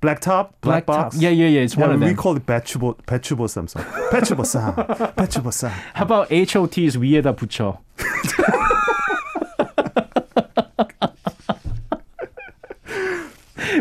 Black 0.00 0.20
Top, 0.20 0.54
black 0.60 0.86
Black, 0.86 0.86
top. 0.86 1.04
Box. 1.12 1.16
Yeah, 1.22 1.30
yeah, 1.30 1.46
yeah. 1.46 1.60
It's 1.62 1.76
one 1.76 1.90
Yeah, 1.90 1.94
of 1.94 2.00
them. 2.00 2.08
we 2.08 2.14
call 2.14 2.36
it 2.36 2.46
배추보 2.46 2.96
배추보 3.06 3.46
쌈 3.48 3.66
song. 3.68 3.82
배추보 4.10 4.44
쌈. 4.46 4.74
배추보 5.14 5.52
쌈. 5.52 5.70
How 5.94 6.04
about 6.04 6.30
HOT's 6.30 6.96
위에다 6.98 7.34
붙여? 7.36 7.78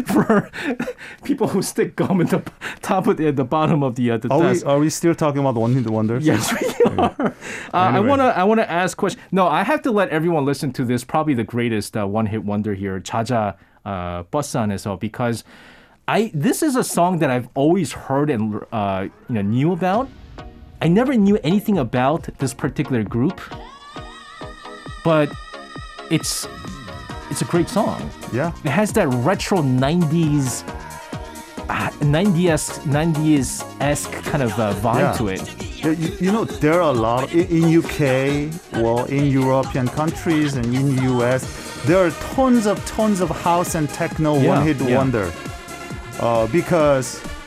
For 0.06 0.50
people 1.33 1.49
who 1.49 1.63
stick 1.63 1.97
gum 1.97 2.21
in 2.21 2.27
the 2.27 2.43
top 2.83 3.07
of 3.07 3.17
the, 3.17 3.31
the 3.31 3.45
bottom 3.45 3.83
of 3.83 3.95
the 3.95 4.11
uh, 4.11 4.19
the 4.19 4.31
are 4.31 4.43
desk. 4.43 4.67
We, 4.67 4.71
are 4.71 4.79
we 4.79 4.91
still 4.91 5.15
talking 5.15 5.41
about 5.41 5.55
the 5.55 5.61
one 5.61 5.75
hit 5.75 5.89
wonders? 5.89 6.27
Yes, 6.27 6.53
we 6.53 6.69
are. 6.85 7.17
Yeah. 7.19 7.33
Uh, 7.73 7.89
anyway. 7.89 7.97
I 7.97 8.01
wanna 8.01 8.25
I 8.25 8.45
wanna 8.45 8.69
ask 8.83 8.97
question. 8.97 9.21
No, 9.31 9.47
I 9.49 9.63
have 9.63 9.81
to 9.83 9.91
let 9.91 10.11
everyone 10.11 10.45
listen 10.45 10.73
to 10.75 10.85
this. 10.85 11.05
Probably 11.05 11.35
the 11.35 11.49
greatest 11.55 11.97
uh, 11.97 12.07
one 12.07 12.27
hit 12.27 12.45
wonder 12.45 12.75
here, 12.75 13.01
Chaja 13.01 13.57
uh, 13.85 14.25
well. 14.33 14.97
because 14.99 15.45
I 16.07 16.31
this 16.35 16.63
is 16.63 16.77
a 16.77 16.85
song 16.85 17.19
that 17.21 17.31
I've 17.31 17.49
always 17.55 17.93
heard 17.93 18.29
and 18.29 18.61
uh, 18.73 19.09
you 19.29 19.35
know 19.37 19.43
knew 19.43 19.73
about. 19.73 20.09
I 20.83 20.89
never 20.89 21.15
knew 21.15 21.39
anything 21.45 21.79
about 21.79 22.29
this 22.39 22.53
particular 22.53 23.03
group, 23.05 23.41
but 25.05 25.33
it's 26.11 26.47
it's 27.31 27.41
a 27.41 27.47
great 27.47 27.71
song. 27.71 28.11
Yeah. 28.33 28.53
It 28.65 28.71
has 28.71 28.93
that 28.93 29.09
retro 29.09 29.63
90s 29.63 30.65
uh, 31.73 31.91
90s, 32.01 32.65
90s 32.85 33.65
esque 33.81 34.13
kind 34.31 34.43
of 34.43 34.53
uh, 34.59 34.75
vibe 34.85 34.99
Yeah. 35.01 35.13
to 35.21 35.29
it. 35.29 35.43
You, 35.85 35.93
you 36.25 36.31
know, 36.33 36.45
there 36.45 36.75
are 36.83 36.91
a 36.95 36.99
lot 37.09 37.33
in, 37.33 37.47
in 37.57 37.63
UK, 37.81 38.01
well, 38.83 39.05
in 39.07 39.25
European 39.43 39.89
countries 39.89 40.55
and 40.57 40.67
in 40.81 40.87
US, 41.13 41.43
there 41.87 41.99
are 42.07 42.11
tons 42.35 42.67
of 42.67 42.77
tons 42.97 43.21
of 43.21 43.31
house 43.31 43.75
and 43.75 43.89
techno 43.89 44.33
Yeah, 44.39 44.49
one 44.51 44.67
hit 44.67 44.77
yeah. 44.81 44.97
wonder. 44.99 45.27
Uh, 46.21 46.47
because 46.49 47.07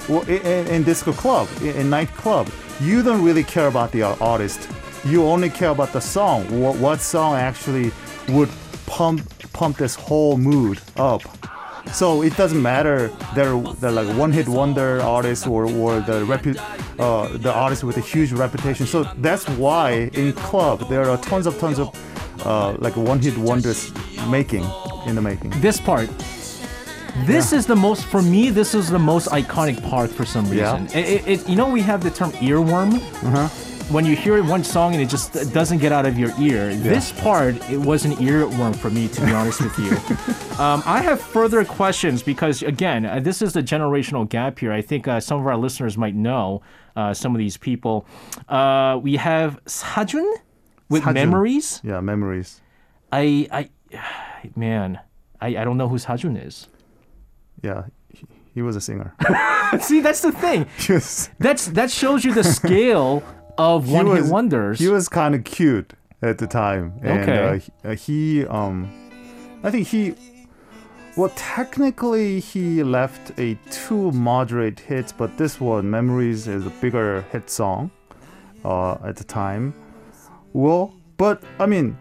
well, 0.09 0.23
in, 0.27 0.67
in 0.67 0.83
disco 0.83 1.13
club, 1.13 1.47
in, 1.61 1.73
in 1.81 1.89
nightclub, 1.89 2.49
you 2.81 3.03
don't 3.03 3.23
really 3.23 3.43
care 3.43 3.67
about 3.67 3.91
the 3.91 4.01
artist. 4.31 4.67
You 5.05 5.23
only 5.33 5.49
care 5.49 5.69
about 5.69 5.91
the 5.93 6.01
song. 6.01 6.39
What, 6.61 6.75
what 6.77 6.99
song 6.99 7.35
actually 7.35 7.91
would 8.29 8.49
pump 8.87 9.21
pump 9.53 9.77
this 9.77 9.95
whole 9.95 10.35
mood 10.37 10.77
up? 10.97 11.21
So 11.91 12.21
it 12.23 12.35
doesn't 12.35 12.61
matter 12.61 13.07
they're, 13.35 13.57
they're 13.79 13.91
like 13.91 14.07
one 14.17 14.31
hit 14.31 14.47
wonder 14.47 15.01
artists 15.01 15.47
or, 15.47 15.65
or 15.65 15.99
the 16.01 16.25
repu- 16.25 16.57
uh, 16.99 17.37
the 17.37 17.53
artists 17.53 17.83
with 17.83 17.97
a 17.97 18.01
huge 18.01 18.31
reputation. 18.33 18.85
So 18.85 19.03
that's 19.17 19.47
why 19.49 20.09
in 20.13 20.33
club 20.33 20.89
there 20.89 21.09
are 21.09 21.17
tons 21.17 21.45
of 21.47 21.57
tons 21.59 21.79
of 21.79 21.89
uh, 22.45 22.73
like 22.79 22.95
one 22.97 23.19
hit 23.19 23.37
wonders 23.37 23.91
making 24.27 24.65
in 25.05 25.15
the 25.15 25.21
making. 25.21 25.51
This 25.61 25.79
part. 25.79 26.09
This 27.25 27.53
is 27.53 27.65
the 27.65 27.77
most 27.77 28.03
for 28.05 28.21
me. 28.21 28.49
This 28.49 28.73
is 28.75 28.89
the 28.89 28.99
most 28.99 29.29
iconic 29.29 29.81
part 29.89 30.09
for 30.11 30.25
some 30.25 30.45
Yeah. 30.51 30.81
reason. 30.81 30.97
It, 30.99 31.07
it, 31.09 31.27
it- 31.27 31.49
you 31.49 31.55
know, 31.55 31.69
we 31.69 31.81
have 31.81 32.03
the 32.03 32.11
term 32.11 32.31
earworm. 32.33 32.95
Uh-huh. 33.23 33.47
When 33.89 34.03
you 34.03 34.15
hear 34.15 34.43
one 34.43 34.63
song 34.63 34.93
and 34.93 35.01
it 35.01 35.09
just 35.09 35.53
doesn't 35.53 35.77
get 35.77 35.91
out 35.91 36.07
of 36.07 36.17
your 36.17 36.31
ear. 36.39 36.75
This 36.75 37.11
part, 37.11 37.55
it 37.69 37.77
was 37.77 38.03
an 38.03 38.13
earworm 38.13 38.75
for 38.75 38.89
me, 38.89 39.07
to 39.09 39.25
be 39.25 39.31
honest 39.31 39.61
with 39.61 39.77
you. 39.77 39.97
Um, 40.55 40.81
I 40.85 41.01
have 41.01 41.19
further 41.19 41.65
questions 41.65 42.23
because, 42.23 42.63
again, 42.63 43.05
uh, 43.05 43.19
this 43.19 43.41
is 43.41 43.51
the 43.51 43.61
generational 43.61 44.27
gap 44.27 44.57
here. 44.57 44.71
I 44.71 44.81
think 44.81 45.05
uh, 45.05 45.19
some 45.19 45.37
of 45.37 45.45
our 45.47 45.57
listeners 45.57 45.97
might 45.97 46.15
know 46.15 46.61
uh, 46.95 47.13
some 47.13 47.35
of 47.35 47.39
these 47.39 47.57
people. 47.57 48.07
Uh, 48.47 48.97
we 49.03 49.17
have 49.17 49.61
Sajun 49.65 50.33
with 50.89 51.03
Sajun. 51.03 51.13
memories. 51.13 51.81
Yeah, 51.83 51.99
memories. 51.99 52.61
I, 53.11 53.69
I, 53.91 53.99
man, 54.55 54.97
I, 55.41 55.57
I 55.57 55.65
don't 55.65 55.75
know 55.75 55.89
who 55.89 55.97
Sajun 55.97 56.41
is. 56.41 56.69
Yeah, 57.61 57.83
he, 58.53 58.61
was 58.61 58.77
a 58.77 58.81
singer. 58.81 59.13
See, 59.81 59.99
that's 59.99 60.21
the 60.21 60.31
thing. 60.31 60.67
was, 60.89 61.29
That's 61.39 61.67
that 61.67 61.91
shows 61.91 62.23
you 62.23 62.33
the 62.33 62.45
scale 62.45 63.23
of 63.57 63.91
one 63.91 64.07
hit 64.07 64.25
wonders. 64.25 64.79
He 64.79 64.87
was 64.87 65.07
kind 65.09 65.35
of 65.35 65.43
cute 65.43 65.93
at 66.21 66.37
the 66.37 66.47
time, 66.47 66.93
and 67.01 67.21
Okay. 67.21 67.39
uh, 67.39 67.53
he, 67.59 67.71
uh, 67.83 67.95
he, 67.95 68.45
um, 68.47 68.89
I 69.63 69.71
think 69.71 69.87
he, 69.87 70.15
well, 71.17 71.31
technically 71.35 72.39
he 72.39 72.83
left 72.83 73.37
a 73.39 73.57
two 73.71 74.11
moderate 74.11 74.79
hits, 74.79 75.11
but 75.11 75.37
this 75.37 75.59
one, 75.61 75.89
"Memories," 75.89 76.47
is 76.47 76.65
a 76.65 76.71
bigger 76.81 77.21
hit 77.31 77.49
song, 77.49 77.91
uh, 78.63 78.93
at 79.03 79.15
the 79.15 79.23
time. 79.23 79.73
Well, 80.53 80.93
but 81.17 81.43
I 81.59 81.65
mean, 81.65 81.97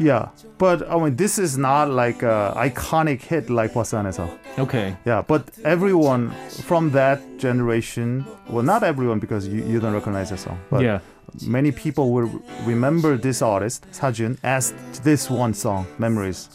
yeah, 0.00 0.28
but 0.58 0.88
I 0.90 0.98
mean, 0.98 1.16
this 1.16 1.38
is 1.38 1.58
not 1.58 1.90
like 1.90 2.22
a 2.22 2.54
iconic 2.56 3.20
hit 3.22 3.50
like 3.50 3.74
Bosanesa. 3.74 4.30
okay. 4.58 4.96
Yeah, 5.04 5.22
but 5.22 5.48
everyone 5.64 6.30
from 6.68 6.90
that 6.92 7.20
generation, 7.38 8.24
well, 8.48 8.64
not 8.64 8.82
everyone 8.82 9.18
because 9.18 9.46
you, 9.46 9.62
you 9.64 9.80
don't 9.80 9.92
recognize 9.92 10.30
the 10.30 10.38
song, 10.38 10.58
but 10.70 10.82
yeah. 10.82 11.00
many 11.46 11.70
people 11.70 12.12
will 12.12 12.30
remember 12.64 13.16
this 13.16 13.42
artist, 13.42 13.86
Sajun, 13.92 14.38
as 14.42 14.72
this 15.02 15.28
one 15.30 15.54
song, 15.54 15.86
Memories. 15.98 16.48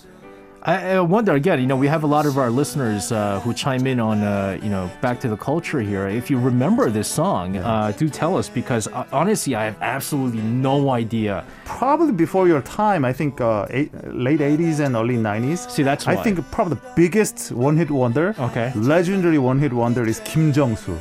I, 0.64 0.90
I 0.92 1.00
wonder 1.00 1.32
again. 1.32 1.58
You 1.58 1.66
know, 1.66 1.76
we 1.76 1.86
have 1.88 2.04
a 2.04 2.06
lot 2.06 2.26
of 2.26 2.36
our 2.36 2.50
listeners 2.50 3.10
uh, 3.12 3.40
who 3.40 3.54
chime 3.54 3.86
in 3.86 3.98
on, 3.98 4.22
uh, 4.22 4.58
you 4.62 4.68
know, 4.68 4.90
back 5.00 5.18
to 5.20 5.28
the 5.28 5.36
culture 5.36 5.80
here. 5.80 6.06
If 6.06 6.28
you 6.28 6.38
remember 6.38 6.90
this 6.90 7.08
song, 7.08 7.56
uh, 7.56 7.92
do 7.96 8.10
tell 8.10 8.36
us 8.36 8.50
because 8.50 8.86
uh, 8.88 9.04
honestly, 9.10 9.54
I 9.54 9.64
have 9.64 9.76
absolutely 9.80 10.42
no 10.42 10.90
idea. 10.90 11.44
Probably 11.64 12.12
before 12.12 12.46
your 12.46 12.60
time, 12.60 13.06
I 13.06 13.12
think 13.14 13.40
uh, 13.40 13.66
eight, 13.70 13.90
late 14.14 14.40
80s 14.40 14.80
and 14.84 14.96
early 14.96 15.16
90s. 15.16 15.70
See, 15.70 15.82
that's 15.82 16.06
I 16.06 16.14
why. 16.14 16.24
think 16.24 16.50
probably 16.50 16.74
the 16.74 16.82
biggest 16.94 17.52
one 17.52 17.78
hit 17.78 17.90
wonder, 17.90 18.34
Okay. 18.38 18.70
legendary 18.74 19.38
one 19.38 19.58
hit 19.60 19.72
wonder 19.72 20.06
is 20.06 20.20
Kim 20.26 20.52
Jong-soo. 20.52 20.98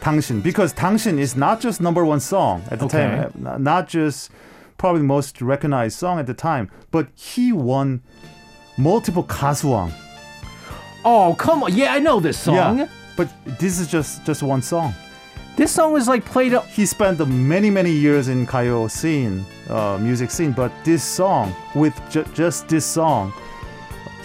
당신, 0.00 0.42
because 0.42 0.72
당신 0.72 1.18
is 1.18 1.36
not 1.36 1.60
just 1.60 1.78
number 1.80 2.06
one 2.06 2.20
song 2.20 2.62
at 2.70 2.78
the 2.78 2.86
Okay. 2.86 2.98
time, 3.04 3.46
uh, 3.46 3.58
not 3.58 3.86
just 3.86 4.30
probably 4.78 5.00
the 5.00 5.06
most 5.06 5.42
recognized 5.42 5.98
song 5.98 6.18
at 6.18 6.26
the 6.26 6.34
time, 6.34 6.70
but 6.90 7.08
he 7.14 7.52
won 7.52 8.00
multiple 8.79 9.23
Kaswang. 9.25 9.91
Oh, 11.05 11.35
come 11.37 11.63
on. 11.63 11.73
Yeah, 11.75 11.93
I 11.93 11.99
know 11.99 12.19
this 12.19 12.37
song. 12.39 12.55
Yeah, 12.79 12.87
but 13.15 13.29
this 13.59 13.79
is 13.79 13.87
just 13.87 14.25
just 14.25 14.41
one 14.41 14.61
song. 14.61 14.93
This 15.55 15.71
song 15.71 15.91
was 15.93 16.07
like 16.07 16.23
played. 16.25 16.53
A- 16.53 16.61
he 16.61 16.85
spent 16.85 17.19
many 17.27 17.69
many 17.69 17.91
years 17.91 18.27
in 18.29 18.47
Kayo 18.47 18.89
scene, 18.89 19.45
uh, 19.69 19.97
music 20.01 20.31
scene, 20.31 20.51
but 20.53 20.71
this 20.83 21.03
song 21.03 21.53
with 21.75 21.93
ju- 22.09 22.25
just 22.33 22.67
this 22.69 22.85
song, 22.85 23.33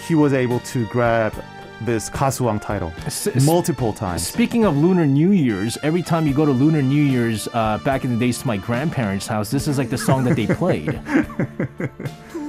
he 0.07 0.15
was 0.15 0.31
able 0.33 0.59
to 0.61 0.85
grab 0.87 1.33
this 1.81 2.09
Kasuang 2.09 2.61
title 2.61 2.93
S- 3.05 3.27
multiple 3.45 3.91
times. 3.91 4.25
Speaking 4.25 4.63
of 4.63 4.77
Lunar 4.77 5.05
New 5.05 5.31
Year's, 5.31 5.77
every 5.83 6.01
time 6.01 6.25
you 6.25 6.33
go 6.33 6.45
to 6.45 6.51
Lunar 6.53 6.81
New 6.81 7.03
Year's 7.03 7.49
uh, 7.53 7.79
back 7.83 8.05
in 8.05 8.13
the 8.17 8.17
days 8.25 8.39
to 8.39 8.47
my 8.47 8.55
grandparents' 8.55 9.27
house, 9.27 9.51
this 9.51 9.67
is 9.67 9.77
like 9.77 9.89
the 9.89 9.97
song 9.97 10.23
that 10.23 10.35
they 10.37 10.47
played. 10.47 10.99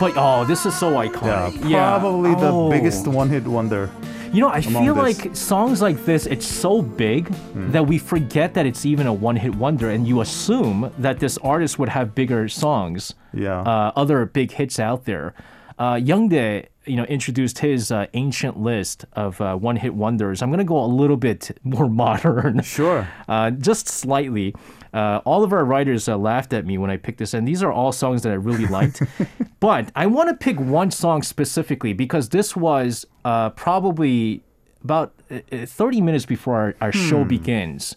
but 0.00 0.12
oh, 0.16 0.44
this 0.44 0.64
is 0.66 0.76
so 0.76 0.92
iconic. 0.92 1.68
Yeah, 1.68 1.98
probably 1.98 2.34
the 2.34 2.50
Oh. 2.50 2.70
biggest 2.70 3.06
one-hit 3.08 3.46
wonder. 3.46 3.90
You 4.32 4.42
know, 4.42 4.48
I 4.50 4.60
feel 4.60 4.94
this. 4.94 5.24
like 5.24 5.34
songs 5.36 5.80
like 5.80 6.04
this, 6.04 6.26
it's 6.26 6.46
so 6.46 6.82
big 6.82 7.28
Hmm. 7.28 7.72
that 7.72 7.86
we 7.86 7.96
forget 7.98 8.52
that 8.54 8.66
it's 8.66 8.84
even 8.84 9.06
a 9.06 9.12
one-hit 9.12 9.54
wonder, 9.54 9.88
and 9.90 10.06
you 10.06 10.20
assume 10.20 10.90
that 10.98 11.18
this 11.18 11.38
artist 11.38 11.78
would 11.78 11.88
have 11.88 12.14
bigger 12.14 12.46
songs, 12.48 13.14
Yeah. 13.32 13.60
uh, 13.62 13.92
other 13.96 14.26
big 14.26 14.52
hits 14.52 14.78
out 14.78 15.04
there. 15.06 15.32
Uh, 15.78 15.94
Youngdae, 15.94 16.66
you 16.86 16.96
know, 16.96 17.04
introduced 17.04 17.60
his 17.60 17.90
uh, 17.92 18.06
ancient 18.14 18.58
list 18.58 19.04
of 19.14 19.40
uh, 19.40 19.54
one-hit 19.56 19.94
wonders. 19.94 20.42
I'm 20.42 20.50
gonna 20.50 20.64
go 20.64 20.82
a 20.84 20.86
little 20.86 21.16
bit 21.16 21.56
more 21.64 21.88
modern. 21.88 22.60
Sure. 22.62 23.06
Uh, 23.28 23.50
just 23.50 23.88
slightly. 23.88 24.54
Uh, 24.92 25.20
all 25.24 25.44
of 25.44 25.52
our 25.52 25.64
writers 25.64 26.08
uh, 26.08 26.16
laughed 26.16 26.52
at 26.52 26.64
me 26.66 26.78
when 26.78 26.90
I 26.90 26.96
picked 26.96 27.18
this, 27.18 27.34
and 27.34 27.46
these 27.46 27.62
are 27.62 27.70
all 27.72 27.92
songs 27.92 28.22
that 28.22 28.30
I 28.30 28.36
really 28.36 28.66
liked. 28.66 29.02
but 29.60 29.90
I 29.94 30.06
want 30.06 30.28
to 30.30 30.34
pick 30.34 30.58
one 30.58 30.90
song 30.90 31.22
specifically 31.22 31.92
because 31.92 32.30
this 32.30 32.56
was 32.56 33.06
uh, 33.24 33.50
probably 33.50 34.42
about 34.82 35.12
uh, 35.30 35.40
uh, 35.52 35.66
30 35.66 36.00
minutes 36.00 36.24
before 36.26 36.54
our, 36.56 36.74
our 36.80 36.92
show 36.92 37.24
begins. 37.24 37.96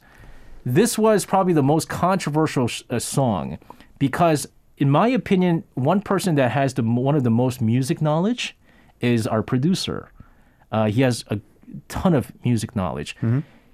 This 0.66 0.98
was 0.98 1.26
probably 1.26 1.54
the 1.54 1.64
most 1.64 1.88
controversial 1.90 2.68
sh- 2.68 2.84
uh, 2.90 3.00
song 3.00 3.58
because, 4.00 4.48
in 4.78 4.90
my 4.90 5.08
opinion, 5.08 5.64
one 5.76 6.02
person 6.02 6.36
that 6.36 6.52
has 6.52 6.74
the 6.74 6.84
one 6.84 7.16
of 7.16 7.24
the 7.24 7.32
most 7.32 7.62
music 7.62 8.02
knowledge 8.02 8.58
is 9.00 9.26
our 9.26 9.42
producer. 9.42 10.12
Uh, 10.72 10.86
he 10.88 11.02
has 11.02 11.24
a 11.30 11.40
ton 11.88 12.14
of 12.14 12.32
music 12.44 12.76
knowledge. 12.76 13.16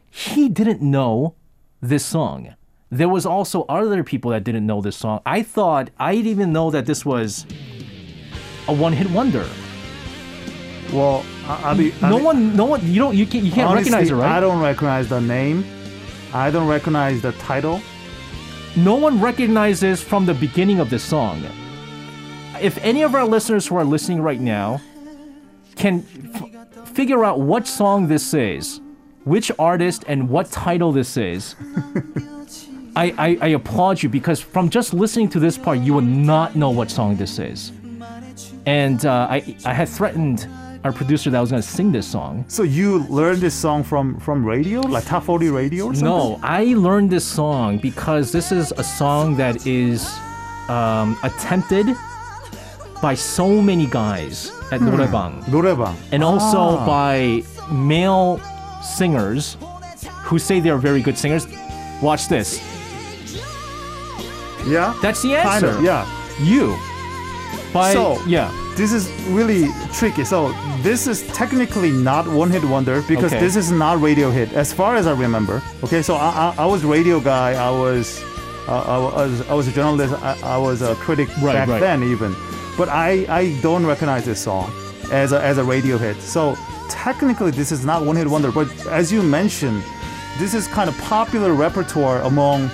He 0.09 0.47
didn't 0.50 0.81
know 0.81 1.36
this 1.81 2.05
song. 2.05 2.55
There 2.89 3.10
was 3.10 3.25
also 3.25 3.63
other 3.63 4.03
people 4.03 4.32
that 4.32 4.44
didn't 4.44 4.65
know 4.65 4.82
this 4.82 4.96
song. 4.96 5.22
I 5.25 5.41
thought 5.44 5.89
I 6.00 6.15
didn't 6.15 6.32
even 6.32 6.53
know 6.53 6.72
that 6.72 6.86
this 6.86 7.06
was 7.06 7.46
a 8.67 8.74
one-hit 8.74 9.10
wonder. 9.12 9.46
Well, 10.94 11.25
I, 11.46 11.72
I 11.72 11.74
mean, 11.74 11.94
I 12.01 12.10
no 12.10 12.15
mean, 12.15 12.25
one, 12.25 12.56
no 12.56 12.65
one, 12.65 12.82
you 12.88 13.00
don't, 13.00 13.15
you 13.15 13.25
can't, 13.25 13.44
you 13.44 13.51
can't 13.51 13.70
honestly, 13.70 13.91
recognize 13.91 14.10
it, 14.12 14.15
right? 14.15 14.38
I 14.38 14.39
don't 14.39 14.62
recognize 14.62 15.10
the 15.10 15.20
name. 15.20 15.65
I 16.34 16.50
don't 16.50 16.67
recognize 16.67 17.22
the 17.22 17.34
title. 17.34 17.82
No 18.77 18.96
one 18.96 19.20
recognizes 19.20 20.01
from 20.01 20.25
the 20.25 20.34
beginning 20.34 20.79
of 20.79 20.89
the 20.89 21.00
song. 21.00 21.44
If 22.62 22.77
any 22.79 23.01
of 23.03 23.15
our 23.15 23.25
listeners 23.25 23.67
who 23.67 23.75
are 23.75 23.84
listening 23.84 24.22
right 24.22 24.39
now 24.39 24.79
can 25.75 26.06
f- 26.34 26.89
figure 26.89 27.25
out 27.25 27.41
what 27.41 27.67
song 27.67 28.08
this 28.08 28.34
is, 28.34 28.79
which 29.25 29.51
artist 29.60 30.06
and 30.08 30.29
what 30.29 30.51
title 30.51 30.91
this 30.91 31.17
is, 31.17 31.56
I, 32.96 33.14
I, 33.16 33.38
I 33.40 33.49
applaud 33.49 34.02
you 34.02 34.08
because 34.08 34.40
from 34.40 34.68
just 34.68 34.92
listening 34.92 35.28
to 35.30 35.40
this 35.40 35.56
part, 35.56 35.78
you 35.78 35.94
will 35.94 36.02
not 36.02 36.56
know 36.56 36.70
what 36.70 36.90
song 36.90 37.16
this 37.16 37.38
is. 37.38 37.72
And 38.66 39.04
uh, 39.06 39.26
I, 39.30 39.56
I 39.64 39.72
had 39.72 39.88
threatened 39.88 40.46
our 40.84 40.92
producer 40.92 41.30
that 41.30 41.38
I 41.38 41.40
was 41.40 41.50
going 41.50 41.62
to 41.62 41.68
sing 41.68 41.92
this 41.92 42.06
song. 42.06 42.44
So 42.49 42.64
you 42.64 43.04
learned 43.08 43.40
this 43.40 43.54
song 43.54 43.82
from 43.84 44.18
from 44.20 44.44
radio, 44.44 44.80
like 44.80 45.04
top 45.06 45.22
40 45.25 45.49
radio 45.50 45.87
or 45.87 45.94
something? 45.94 46.04
No, 46.04 46.40
I 46.42 46.75
learned 46.75 47.11
this 47.11 47.25
song 47.25 47.78
because 47.78 48.30
this 48.32 48.50
is 48.52 48.72
a 48.76 48.82
song 48.84 49.37
that 49.37 49.64
is 49.66 50.04
um, 50.68 51.16
attempted 51.22 51.87
by 53.00 53.14
so 53.14 53.61
many 53.62 53.87
guys 53.87 54.50
at 54.70 54.80
노래방 54.80 55.42
노래방. 55.50 55.94
and 56.12 56.22
also 56.22 56.78
Ah. 56.78 56.87
by 56.87 57.42
male 57.70 58.40
singers 58.82 59.56
who 60.25 60.38
say 60.38 60.61
they 60.61 60.70
are 60.70 60.78
very 60.78 61.00
good 61.00 61.16
singers. 61.16 61.46
Watch 62.02 62.26
this. 62.28 62.61
Yeah. 64.67 64.93
That's 65.01 65.21
the 65.21 65.36
kind 65.36 65.63
answer. 65.65 65.77
of. 65.79 65.83
Yeah. 65.83 66.05
You. 66.41 66.77
By 67.74 67.93
So- 67.93 68.21
yeah. 68.27 68.51
This 68.75 68.93
is 68.93 69.09
really 69.29 69.69
tricky. 69.91 70.24
So 70.24 70.53
this 70.83 71.07
is 71.07 71.25
technically 71.33 71.89
not 71.89 72.27
one 72.27 72.51
hit 72.51 72.63
wonder 72.63 73.01
because 73.07 73.33
Okay. 73.33 73.39
this 73.41 73.55
is 73.55 73.71
not 73.71 74.00
radio 74.00 74.29
hit, 74.29 74.53
as 74.53 74.71
far 74.71 74.95
as 74.95 75.07
I 75.07 75.13
remember. 75.13 75.63
Okay, 75.83 76.03
so 76.03 76.13
I, 76.13 76.29
I, 76.57 76.63
I 76.63 76.65
was 76.67 76.83
radio 76.86 77.19
guy. 77.19 77.53
I 77.55 77.71
was, 77.71 78.21
uh, 78.67 78.83
I 78.95 78.97
was, 79.25 79.41
I 79.50 79.53
was 79.55 79.67
a 79.67 79.71
journalist. 79.71 80.13
I, 80.21 80.38
I 80.43 80.57
was 80.57 80.83
a 80.83 80.93
critic 80.95 81.27
Right, 81.41 81.53
back 81.55 81.67
right. 81.69 81.79
then 81.79 82.03
even, 82.03 82.36
but 82.77 82.88
I, 82.88 83.25
I 83.29 83.59
don't 83.63 83.83
recognize 83.83 84.25
this 84.25 84.39
song 84.39 84.71
as 85.12 85.31
a, 85.31 85.41
as 85.41 85.57
a 85.57 85.63
radio 85.63 85.97
hit. 85.97 86.17
So 86.21 86.55
technically 86.88 87.50
this 87.50 87.71
is 87.71 87.83
not 87.83 88.05
one 88.05 88.15
hit 88.15 88.27
wonder, 88.27 88.51
but 88.51 88.67
as 88.89 89.12
you 89.12 89.24
mentioned, 89.24 89.81
this 90.38 90.53
is 90.53 90.67
kind 90.67 90.88
of 90.88 90.95
popular 91.00 91.53
repertoire 91.55 92.21
among 92.21 92.69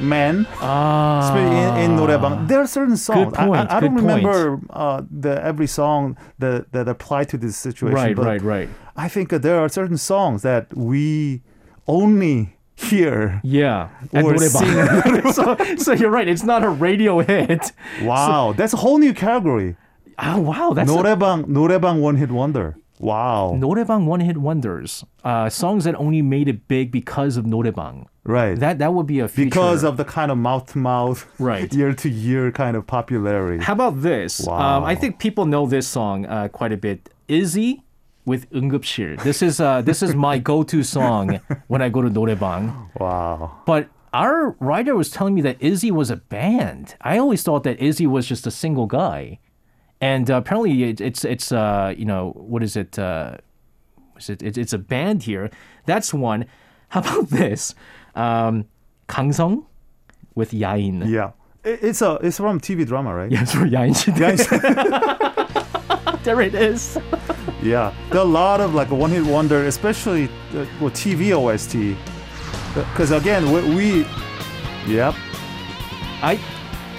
men. 0.00 0.46
Ah, 0.60 1.20
especially 1.24 1.84
in, 1.84 1.90
in 1.92 1.96
노래방. 1.96 2.48
There 2.48 2.60
are 2.60 2.66
certain 2.66 2.96
songs. 2.96 3.34
I- 3.34 3.46
point, 3.46 3.70
I, 3.70 3.76
I, 3.76 3.80
don't 3.80 3.94
good 3.94 4.04
point. 4.04 4.24
remember 4.24 4.60
uh, 4.70 5.02
the 5.10 5.42
every 5.42 5.66
song 5.66 6.16
that 6.38 6.72
that 6.72 6.88
apply 6.88 7.24
to 7.24 7.36
this 7.38 7.56
situation. 7.56 7.94
right, 7.96 8.16
but 8.16 8.26
right, 8.26 8.42
right. 8.42 8.68
I 8.96 9.08
think 9.08 9.30
that 9.30 9.42
there 9.42 9.58
are 9.58 9.68
certain 9.68 9.98
songs 9.98 10.42
that 10.42 10.74
we 10.76 11.42
only 11.86 12.56
hear. 12.76 13.40
Yeah, 13.44 13.90
at 14.12 14.24
Or 14.24 14.34
노래방. 14.34 15.32
so, 15.32 15.56
so 15.76 15.92
you're 15.92 16.10
right. 16.10 16.28
It's 16.28 16.44
not 16.44 16.62
a 16.62 16.68
radio 16.68 17.20
hit. 17.20 17.72
Wow, 18.02 18.52
that's 18.56 18.72
a 18.72 18.78
whole 18.78 18.98
new 18.98 19.14
category. 19.14 19.76
Oh 20.18 20.40
wow, 20.40 20.72
that's 20.74 20.90
a, 20.90 20.94
노래방 20.94 21.46
노래방 21.46 22.00
one 22.00 22.16
hit 22.16 22.30
wonder. 22.30 22.76
Wow. 23.00 23.56
노래방 23.58 24.06
one 24.06 24.20
hit 24.20 24.38
wonders. 24.38 25.04
Uh, 25.24 25.48
songs 25.50 25.84
that 25.84 25.94
only 25.96 26.22
made 26.22 26.48
it 26.48 26.68
big 26.68 26.90
because 26.92 27.36
of 27.36 27.44
노래방. 27.44 28.06
Right. 28.24 28.58
That 28.58 28.78
that 28.78 28.94
would 28.94 29.06
be 29.06 29.18
a 29.20 29.28
feature. 29.28 29.50
because 29.50 29.82
of 29.84 29.96
the 29.98 30.04
kind 30.04 30.30
of 30.30 30.38
mouth 30.38 30.72
to 30.72 30.78
mouth, 30.78 31.26
Right. 31.38 31.72
year 31.74 31.92
to 31.92 32.08
year 32.08 32.50
kind 32.52 32.76
of 32.76 32.86
popularity. 32.86 33.62
How 33.64 33.74
about 33.74 34.00
this? 34.02 34.46
Um, 34.46 34.54
I 34.84 34.94
Wow. 34.94 35.00
think 35.00 35.18
people 35.18 35.44
know 35.44 35.66
this 35.66 35.86
song 35.86 36.24
uh, 36.26 36.48
quite 36.48 36.72
a 36.72 36.78
bit. 36.78 37.10
Izzy 37.28 37.82
with 38.24 38.48
응급실. 38.52 39.20
This 39.22 39.42
is 39.42 39.60
uh, 39.60 39.82
this 39.82 40.00
is 40.02 40.14
my 40.14 40.38
go-to 40.38 40.82
song 40.82 41.40
when 41.68 41.82
I 41.82 41.88
go 41.90 42.00
to 42.00 42.08
노래방. 42.08 42.72
Wow. 42.98 43.50
But 43.66 43.88
our 44.14 44.56
writer 44.60 44.94
was 44.96 45.10
telling 45.10 45.34
me 45.34 45.42
that 45.42 45.56
Izzy 45.60 45.90
was 45.90 46.08
a 46.10 46.16
band. 46.16 46.94
I 47.02 47.18
always 47.18 47.42
thought 47.42 47.64
that 47.64 47.76
Izzy 47.82 48.06
was 48.06 48.24
just 48.26 48.46
a 48.46 48.50
single 48.54 48.86
guy, 48.86 49.40
and 50.01 50.29
uh, 50.29 50.35
apparently 50.35 50.83
it, 50.83 51.01
it's 51.01 51.25
it's 51.25 51.51
uh, 51.51 51.93
you 51.95 52.05
know 52.05 52.31
what 52.35 52.63
is 52.63 52.75
it? 52.75 52.97
Uh, 52.97 53.37
is 54.17 54.29
it, 54.29 54.41
it, 54.41 54.57
it's 54.57 54.73
a 54.73 54.77
band 54.77 55.23
here. 55.23 55.49
That's 55.85 56.13
one. 56.13 56.45
How 56.89 57.01
about 57.01 57.29
this? 57.29 57.75
Um, 58.15 58.65
Kang 59.07 59.31
Song 59.31 59.67
with 60.33 60.51
Yain. 60.51 61.07
Yeah, 61.07 61.31
it, 61.63 61.83
it's 61.83 62.01
a 62.01 62.15
it's 62.21 62.37
from 62.37 62.59
TV 62.59 62.85
drama, 62.85 63.13
right? 63.13 63.31
Yes, 63.31 63.53
for 63.53 63.65
Yain. 63.65 63.93
there 66.23 66.41
it 66.41 66.55
is. 66.55 66.97
yeah, 67.61 67.93
there 68.09 68.19
are 68.19 68.25
a 68.25 68.29
lot 68.29 68.61
of 68.61 68.73
like 68.73 68.89
one 68.89 69.11
hit 69.11 69.25
wonder, 69.25 69.65
especially 69.65 70.25
uh, 70.55 70.65
well, 70.79 70.91
TV 70.91 71.31
OST. 71.31 71.97
Because 72.73 73.11
uh, 73.11 73.17
again, 73.17 73.51
we, 73.51 73.75
we, 73.75 74.07
yep. 74.87 75.13
I 76.21 76.39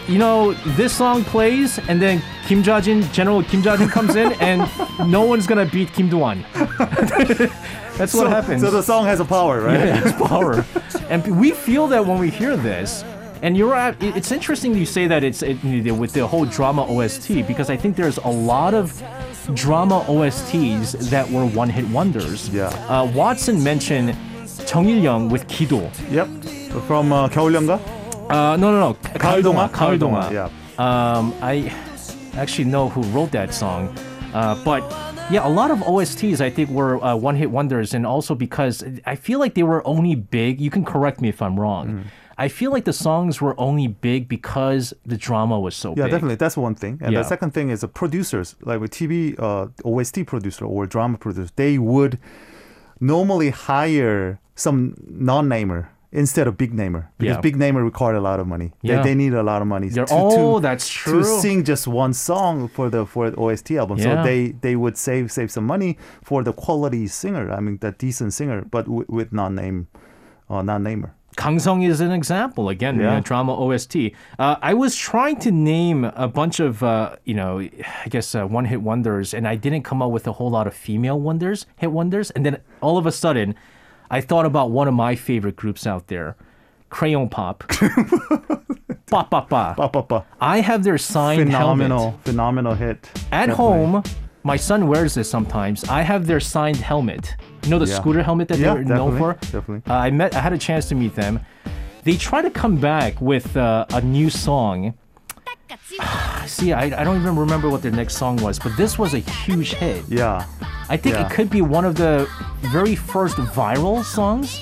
you 0.10 0.18
know, 0.20 0.54
this 0.77 0.94
song 0.94 1.24
plays, 1.24 1.80
and 1.89 2.01
then 2.01 2.22
Kim 2.48 2.62
Jajin, 2.62 3.12
General 3.12 3.42
Kim 3.44 3.62
Jajin 3.62 3.89
comes 3.89 4.15
in, 4.15 4.34
and 4.34 4.70
no 5.10 5.24
one's 5.24 5.48
gonna 5.48 5.65
beat 5.65 5.92
Kim 5.94 6.10
Do-won. 6.10 6.46
That's 7.98 8.13
what 8.13 8.25
so, 8.25 8.30
happens. 8.30 8.62
So 8.62 8.72
the 8.72 8.84
song 8.84 9.06
has 9.06 9.20
a 9.20 9.25
power, 9.25 9.62
right? 9.62 9.80
Yeah, 9.80 10.01
it's 10.06 10.18
power, 10.27 10.65
and 11.10 11.39
we 11.39 11.51
feel 11.51 11.88
that 11.88 12.06
when 12.06 12.20
we 12.20 12.30
hear 12.30 12.56
this. 12.58 13.04
And 13.42 13.56
you're 13.58 13.70
right. 13.70 13.94
it- 14.01 14.15
It's 14.15 14.32
interesting 14.32 14.74
you 14.75 14.86
say 14.86 15.08
that 15.08 15.24
it's 15.24 15.44
it, 15.44 15.62
with 15.63 16.13
the 16.13 16.25
whole 16.25 16.46
drama 16.46 16.84
OST 16.88 17.44
because 17.46 17.70
I 17.70 17.77
think 17.77 17.96
there's 17.96 18.18
a 18.18 18.30
lot 18.30 18.74
of 18.74 18.92
drama 19.54 20.04
OSTs 20.08 21.10
that 21.12 21.30
were 21.30 21.46
one-hit 21.46 21.88
wonders. 21.89 22.50
Yeah. 22.50 22.70
Uh, 22.89 23.06
Watson 23.13 23.62
mentioned 23.63 24.15
정일영 24.65 25.30
with 25.30 25.46
기도. 25.48 25.92
Yep. 26.10 26.27
From 26.88 27.12
uh, 27.13 27.27
겨울연가? 27.30 27.80
Uh, 28.30 28.58
no, 28.58 28.72
no, 28.72 28.80
no. 28.80 28.94
가을 29.20 29.42
동화. 29.44 29.70
가을 29.72 30.00
동화. 30.00 30.32
Yeah. 30.32 30.50
Um, 30.77 31.34
I 31.41 31.71
actually 32.38 32.65
know 32.65 32.89
who 32.89 33.02
wrote 33.13 33.32
that 33.32 33.54
song, 33.54 33.93
uh, 34.34 34.56
but 34.65 34.84
yeah, 35.32 35.45
a 35.45 35.50
lot 35.50 35.71
of 35.71 35.80
OSTs 35.80 36.41
I 36.41 36.50
think 36.50 36.69
were 36.69 37.02
uh, 37.04 37.15
one-hit 37.15 37.50
wonders, 37.50 37.93
and 37.93 38.06
also 38.06 38.36
because 38.36 38.84
I 39.06 39.15
feel 39.15 39.39
like 39.39 39.54
they 39.56 39.63
were 39.63 39.86
only 39.88 40.15
big. 40.15 40.60
You 40.60 40.69
can 40.69 40.84
correct 40.84 41.21
me 41.21 41.30
if 41.30 41.41
I'm 41.41 41.60
wrong. 41.60 41.88
Mm. 41.88 42.04
I 42.38 42.50
feel 42.50 42.69
like 42.71 42.84
the 42.84 42.91
songs 42.91 43.39
were 43.41 43.56
only 43.58 43.88
big 43.88 44.28
because 44.28 44.93
the 45.06 45.15
drama 45.15 45.58
was 45.58 45.74
so 45.74 45.95
Yeah, 45.95 46.04
big. 46.04 46.12
definitely. 46.12 46.36
That's 46.36 46.58
one 46.58 46.76
thing. 46.76 47.00
And 47.02 47.13
Yeah. 47.13 47.19
the 47.21 47.28
second 47.30 47.52
thing 47.54 47.69
is 47.69 47.80
the 47.80 47.88
producers, 47.88 48.56
like 48.62 48.82
with 48.82 48.91
TV 48.91 49.36
uh, 49.39 49.67
OST 49.86 50.26
producer 50.28 50.65
or 50.65 50.86
drama 50.86 51.17
producer, 51.17 51.50
they 51.56 51.78
would 51.78 52.19
normally 53.00 53.52
hire 53.52 54.39
some 54.56 54.95
non-namer 55.08 55.88
instead 56.12 56.46
of 56.49 56.57
big 56.57 56.75
namer 56.75 57.09
because 57.18 57.37
Yeah. 57.37 57.40
big 57.40 57.57
namer 57.57 57.85
require 57.85 58.14
a 58.16 58.20
lot 58.20 58.40
of 58.40 58.46
money. 58.46 58.73
Yeah. 58.83 58.96
They, 58.96 59.11
they 59.11 59.14
need 59.14 59.33
a 59.33 59.42
lot 59.42 59.62
of 59.62 59.68
money 59.68 59.88
to, 59.90 60.07
oh, 60.11 60.59
that's 60.59 60.88
to 61.05 61.23
sing 61.25 61.62
just 61.64 61.87
one 61.87 62.12
song 62.14 62.68
for 62.68 62.90
the 62.90 63.07
for 63.07 63.31
the 63.31 63.37
OST 63.38 63.70
album. 63.73 63.99
Yeah. 63.99 64.05
So 64.05 64.23
they 64.25 64.53
they 64.61 64.75
would 64.77 64.96
save 64.96 65.31
save 65.31 65.51
some 65.51 65.66
money 65.66 65.99
for 66.23 66.42
the 66.42 66.53
quality 66.53 67.07
singer. 67.07 67.51
I 67.53 67.61
mean, 67.61 67.79
the 67.81 67.92
decent 67.92 68.33
singer, 68.33 68.64
but 68.70 68.87
w- 68.87 69.07
with 69.09 69.33
non-name, 69.33 69.87
uh, 70.49 70.62
non-namer. 70.62 71.14
Kangsong 71.37 71.87
is 71.88 72.01
an 72.01 72.11
example 72.11 72.68
again. 72.68 72.99
Yeah. 72.99 73.16
uh, 73.16 73.20
drama 73.20 73.55
OST. 73.55 73.96
Uh, 74.38 74.57
I 74.61 74.75
was 74.75 74.96
trying 74.96 75.37
to 75.46 75.53
name 75.53 76.05
a 76.05 76.27
bunch 76.27 76.59
of 76.59 76.83
uh, 76.83 77.14
you 77.25 77.35
know, 77.35 77.61
I 77.61 78.09
guess 78.11 78.35
uh, 78.35 78.44
one-hit 78.46 78.83
wonders, 78.83 79.33
and 79.33 79.46
I 79.46 79.55
didn't 79.55 79.85
come 79.85 80.03
up 80.03 80.11
with 80.11 80.27
a 80.27 80.33
whole 80.33 80.51
lot 80.51 80.66
of 80.66 80.75
female 80.75 81.20
wonders, 81.20 81.66
hit 81.77 81.92
wonders. 81.92 82.33
And 82.33 82.44
then 82.44 82.59
all 82.81 82.99
of 82.99 83.07
a 83.07 83.12
sudden, 83.12 83.55
I 84.11 84.20
thought 84.20 84.46
about 84.46 84.70
one 84.70 84.88
of 84.88 84.94
my 84.94 85.14
favorite 85.14 85.57
groups 85.57 85.87
out 85.87 86.09
there, 86.09 86.37
Crayon 86.88 87.29
Pop. 87.29 87.64
Ba 89.11 89.27
ba 89.29 89.44
ba. 89.49 89.75
Ba, 89.77 89.88
ba, 89.88 90.03
ba. 90.05 90.25
I 90.40 90.61
have 90.61 90.85
their 90.85 90.96
signed 90.96 91.42
Phenomenal, 91.42 91.99
helmet 92.01 92.25
phenomenal 92.25 92.75
hit. 92.75 93.11
at 93.33 93.46
Definitely. 93.46 93.55
home. 93.57 94.03
My 94.44 94.55
son 94.57 94.87
wears 94.87 95.14
this 95.14 95.29
sometimes. 95.29 95.83
I 95.88 96.03
have 96.03 96.29
their 96.29 96.38
signed 96.38 96.77
helmet. 96.77 97.35
You 97.64 97.70
know 97.70 97.81
the 97.81 97.87
Yeah. 97.87 97.96
scooter 97.96 98.23
helmet 98.23 98.46
that 98.49 98.59
Yeah, 98.59 98.75
they're 98.75 98.85
known 98.85 99.18
for. 99.18 99.33
definitely. 99.40 99.83
Uh, 99.88 99.94
I 99.99 100.11
met. 100.11 100.35
I 100.37 100.40
had 100.40 100.53
a 100.53 100.59
chance 100.59 100.88
to 100.90 100.94
meet 100.94 101.16
them. 101.16 101.40
They 102.05 102.16
try 102.16 102.40
to 102.40 102.51
come 102.51 102.77
back 102.77 103.20
with 103.20 103.57
uh, 103.57 103.85
a 103.92 104.01
new 104.01 104.31
song. 104.31 104.94
See, 106.47 106.73
I, 106.73 106.85
I 107.01 107.05
don't 107.05 107.17
even 107.21 107.37
remember 107.37 107.69
what 107.71 107.83
their 107.83 107.93
next 107.93 108.17
song 108.17 108.37
was, 108.37 108.59
but 108.59 108.77
this 108.77 108.99
was 108.99 109.15
a 109.15 109.19
huge 109.19 109.73
hit. 109.75 110.05
Yeah. 110.09 110.45
I 110.89 110.97
think 110.97 111.15
Yeah. 111.15 111.27
it 111.27 111.31
could 111.33 111.49
be 111.51 111.63
one 111.63 111.85
of 111.85 111.95
the 111.95 112.29
very 112.75 112.95
first 112.97 113.37
viral 113.37 114.03
songs 114.05 114.59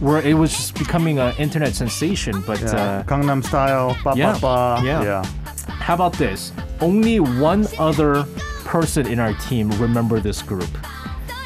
where 0.00 0.20
it 0.20 0.34
was 0.34 0.50
just 0.50 0.74
becoming 0.78 1.18
an 1.20 1.34
internet 1.38 1.74
sensation. 1.74 2.42
But 2.46 2.60
Yeah. 2.60 2.74
uh, 2.74 3.02
Gangnam 3.04 3.44
Style, 3.44 3.96
ba 4.02 4.14
yeah, 4.16 4.32
ba 4.34 4.40
ba. 4.40 4.80
yeah. 4.84 5.02
yeah. 5.02 5.22
how 5.68 5.94
about 5.94 6.14
this? 6.14 6.52
Only 6.80 7.20
one 7.20 7.66
other 7.78 8.24
person 8.64 9.06
in 9.06 9.18
our 9.20 9.34
team 9.34 9.70
remember 9.80 10.18
this 10.20 10.42
group. 10.42 10.70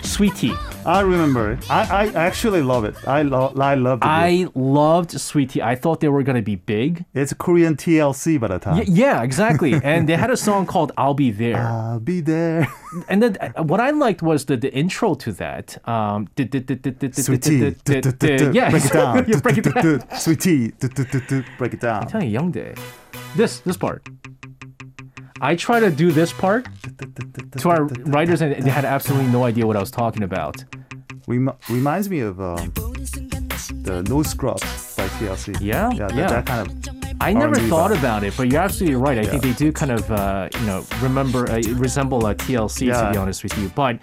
Sweetie. 0.03 0.55
I 0.87 1.01
remember 1.01 1.51
it. 1.53 1.69
I, 1.69 2.07
I 2.07 2.27
actually 2.27 2.63
love 2.63 2.85
it. 2.85 2.97
I 3.09 3.23
love 3.23 3.59
I 3.61 3.75
love 3.75 4.01
group. 4.01 4.13
I 4.13 4.47
loved 4.55 5.21
Sweetie. 5.21 5.61
I 5.61 5.75
thought 5.75 6.01
they 6.01 6.09
were 6.09 6.23
gonna 6.23 6.43
be 6.43 6.55
big. 6.55 7.05
It's 7.13 7.33
Korean 7.33 7.77
TLC 7.77 8.39
by 8.39 8.49
the 8.49 8.59
time. 8.61 8.79
Y- 8.79 8.85
yeah, 8.87 9.23
exactly. 9.23 9.81
and 9.83 10.09
they 10.09 10.17
had 10.17 10.31
a 10.31 10.37
song 10.37 10.65
called 10.65 10.93
"I'll 10.97 11.15
Be 11.15 11.31
There." 11.33 11.57
I'll 11.57 11.99
be 11.99 12.21
there. 12.21 12.69
and 13.09 13.21
then 13.23 13.37
uh, 13.41 13.65
what 13.65 13.81
I 13.81 13.91
liked 13.91 14.23
was 14.23 14.45
the, 14.45 14.57
the 14.57 14.73
intro 14.73 15.15
to 15.15 15.33
that. 15.33 15.77
Um, 15.89 16.29
Sweetie. 16.37 17.75
yeah, 18.53 18.71
Break 18.71 18.85
it 18.85 18.93
down. 18.93 19.25
break 19.25 19.59
it 19.59 19.75
down. 19.75 20.19
Sweetie. 20.19 20.73
Break 21.59 21.75
it 21.75 21.81
down. 21.81 22.07
Tell 22.07 22.23
you, 22.23 22.39
Youngdae. 22.39 22.79
This 23.35 23.61
this 23.61 23.77
part. 23.77 24.09
I 25.41 25.55
try 25.55 25.81
to 25.81 25.91
do 25.91 26.11
this 26.13 26.33
part 26.33 26.67
to 27.59 27.69
our 27.71 27.85
writers, 27.85 28.41
and 28.41 28.63
they 28.63 28.71
had 28.71 28.85
absolutely 28.85 29.31
no 29.31 29.45
idea 29.45 29.67
what 29.67 29.77
I 29.77 29.81
was 29.81 29.91
talking 29.91 30.23
about. 30.23 30.65
Rem- 31.27 31.53
reminds 31.69 32.09
me 32.09 32.21
of 32.21 32.41
um, 32.41 32.73
the 33.69 34.03
No 34.05 34.23
Scrubs 34.23 34.97
by 34.97 35.07
TLC. 35.09 35.59
Yeah, 35.61 35.91
Yeah. 35.93 36.07
That, 36.09 36.17
yeah. 36.17 36.27
that 36.29 36.47
kind 36.47 36.67
of. 36.67 36.97
I 37.21 37.33
never 37.33 37.55
thought 37.55 37.93
vibe. 37.93 37.99
about 37.99 38.25
it, 38.25 38.35
but 38.37 38.51
you're 38.51 38.61
absolutely 38.61 38.97
right. 38.97 39.19
I 39.19 39.25
think 39.25 39.43
they 39.43 39.55
do 39.55 39.73
kind 39.73 39.91
of, 39.91 40.11
uh, 40.11 40.49
you 40.53 40.67
know, 40.67 40.85
remember 41.01 41.51
uh, 41.51 41.63
resemble 41.75 42.27
a 42.27 42.35
TLC 42.35 42.93
to 42.93 43.11
be 43.11 43.17
honest 43.17 43.43
with 43.43 43.57
you. 43.59 43.71
But 43.71 44.01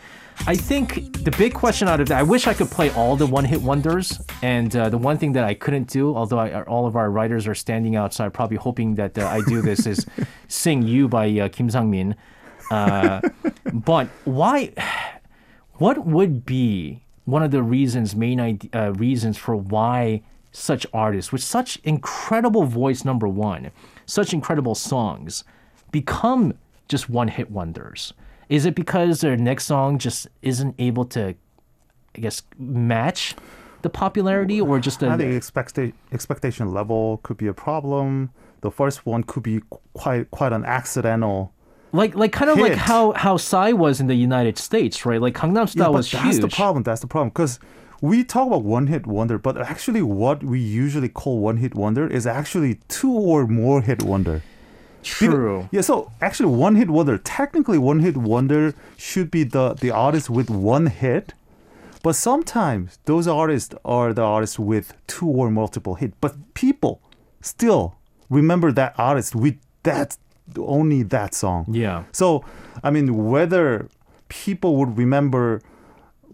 I 0.48 0.56
think 0.56 1.24
the 1.24 1.32
big 1.32 1.54
question 1.54 1.88
out 1.88 2.02
of 2.02 2.08
that, 2.10 2.20
I 2.20 2.24
wish 2.24 2.48
I 2.48 2.54
could 2.54 2.70
play 2.70 2.90
all 2.92 3.16
the 3.16 3.28
one-hit 3.28 3.62
wonders. 3.62 4.20
And 4.42 4.76
uh, 4.76 4.90
the 4.90 4.98
one 4.98 5.18
thing 5.18 5.34
that 5.34 5.44
I 5.44 5.54
couldn't 5.54 5.88
do, 5.90 6.16
although 6.16 6.40
I, 6.40 6.64
all 6.64 6.86
of 6.86 6.96
our 6.96 7.10
writers 7.10 7.48
are 7.48 7.56
standing 7.56 7.96
outside, 7.96 8.34
probably 8.34 8.58
hoping 8.58 8.96
that 8.96 9.18
uh, 9.18 9.28
I 9.28 9.42
do 9.42 9.62
this, 9.62 9.86
is 9.86 10.06
sing 10.48 10.82
"You" 10.82 11.08
by 11.08 11.30
uh, 11.40 11.50
Kim 11.50 11.70
Sang-min. 11.70 12.16
Uh, 12.72 13.22
but 13.74 14.08
why? 14.26 14.74
What 15.76 16.06
would 16.06 16.46
be 16.46 17.04
one 17.26 17.44
of 17.44 17.52
the 17.52 17.64
reasons, 17.64 18.16
main 18.16 18.60
uh, 18.74 18.94
reasons 18.94 19.38
for 19.38 19.56
why 19.56 20.22
such 20.52 20.86
artists 20.94 21.32
with 21.32 21.42
such 21.42 21.80
incredible 21.84 22.64
voice, 22.64 23.04
number 23.04 23.28
one, 23.28 23.72
such 24.06 24.34
incredible 24.34 24.76
songs, 24.76 25.44
become 25.92 26.54
just 26.88 27.10
one-hit 27.10 27.50
wonders? 27.50 28.14
Is 28.50 28.66
it 28.66 28.76
because 28.76 29.22
their 29.22 29.38
next 29.38 29.66
song 29.66 29.98
just 29.98 30.28
isn't 30.42 30.76
able 30.78 31.06
to, 31.06 31.36
I 32.16 32.20
guess, 32.20 32.44
match 32.58 33.36
the 33.84 33.90
popularity, 33.90 34.60
or 34.60 34.80
just 34.80 35.02
expecta- 35.38 35.94
expectation 36.12 36.72
level 36.72 37.20
could 37.22 37.38
be 37.38 37.48
a 37.48 37.54
problem. 37.54 38.32
The 38.62 38.72
first 38.72 39.06
one 39.06 39.24
could 39.24 39.44
be 39.44 39.62
quite 39.94 40.32
quite 40.32 40.54
an 40.54 40.66
accidental 40.66 41.54
like 41.94 42.16
like 42.16 42.32
kind 42.34 42.50
of 42.52 42.58
like 42.58 42.74
how 42.76 43.14
how 43.14 43.38
Psy 43.38 43.72
was 43.72 44.00
in 44.02 44.08
the 44.08 44.16
United 44.16 44.58
States, 44.58 45.06
right? 45.06 45.22
Like 45.22 45.36
Gangnam 45.36 45.56
Yeah, 45.56 45.66
Style 45.66 45.92
but 45.92 45.98
was 46.00 46.12
that's 46.12 46.24
huge. 46.38 46.42
the 46.42 46.48
problem. 46.50 46.84
That's 46.84 47.02
the 47.02 47.08
problem 47.08 47.30
because 47.30 47.60
we 48.02 48.24
talk 48.26 48.48
about 48.48 48.64
one 48.64 48.88
hit 48.88 49.08
wonder, 49.08 49.38
but 49.38 49.56
actually, 49.62 50.02
what 50.02 50.44
we 50.44 50.60
usually 50.60 51.08
call 51.08 51.40
one 51.40 51.58
hit 51.58 51.74
wonder 51.76 52.06
is 52.08 52.28
actually 52.28 52.80
two 52.90 53.12
or 53.14 53.48
more 53.48 53.82
hit 53.82 54.04
wonder. 54.04 54.42
True. 55.04 55.70
Yeah, 55.72 55.82
so 55.82 56.12
actually, 56.22 56.50
one 56.56 56.76
hit 56.76 56.90
wonder. 56.90 57.18
Technically, 57.18 57.78
one 57.78 58.00
hit 58.00 58.18
wonder 58.18 58.74
should 58.98 59.30
be 59.32 59.44
the 59.44 59.74
the 59.74 59.92
artist 59.92 60.30
with 60.30 60.50
one 60.50 60.88
hit, 60.88 61.34
but 62.02 62.16
sometimes 62.16 63.00
those 63.06 63.28
artists 63.28 63.76
are 63.86 64.14
the 64.14 64.22
artists 64.24 64.58
with 64.58 64.94
two 65.08 65.28
or 65.28 65.52
multiple 65.52 65.96
hit. 65.96 66.14
But 66.22 66.54
people 66.54 67.02
still 67.42 67.96
remember 68.30 68.72
that 68.72 68.96
artist 68.98 69.36
with 69.36 69.58
that 69.84 70.18
only 70.58 71.04
that 71.04 71.34
song. 71.34 71.66
Yeah. 71.70 72.04
So, 72.12 72.44
I 72.84 72.90
mean, 72.92 73.30
whether 73.30 73.88
people 74.30 74.76
would 74.78 74.98
remember 74.98 75.62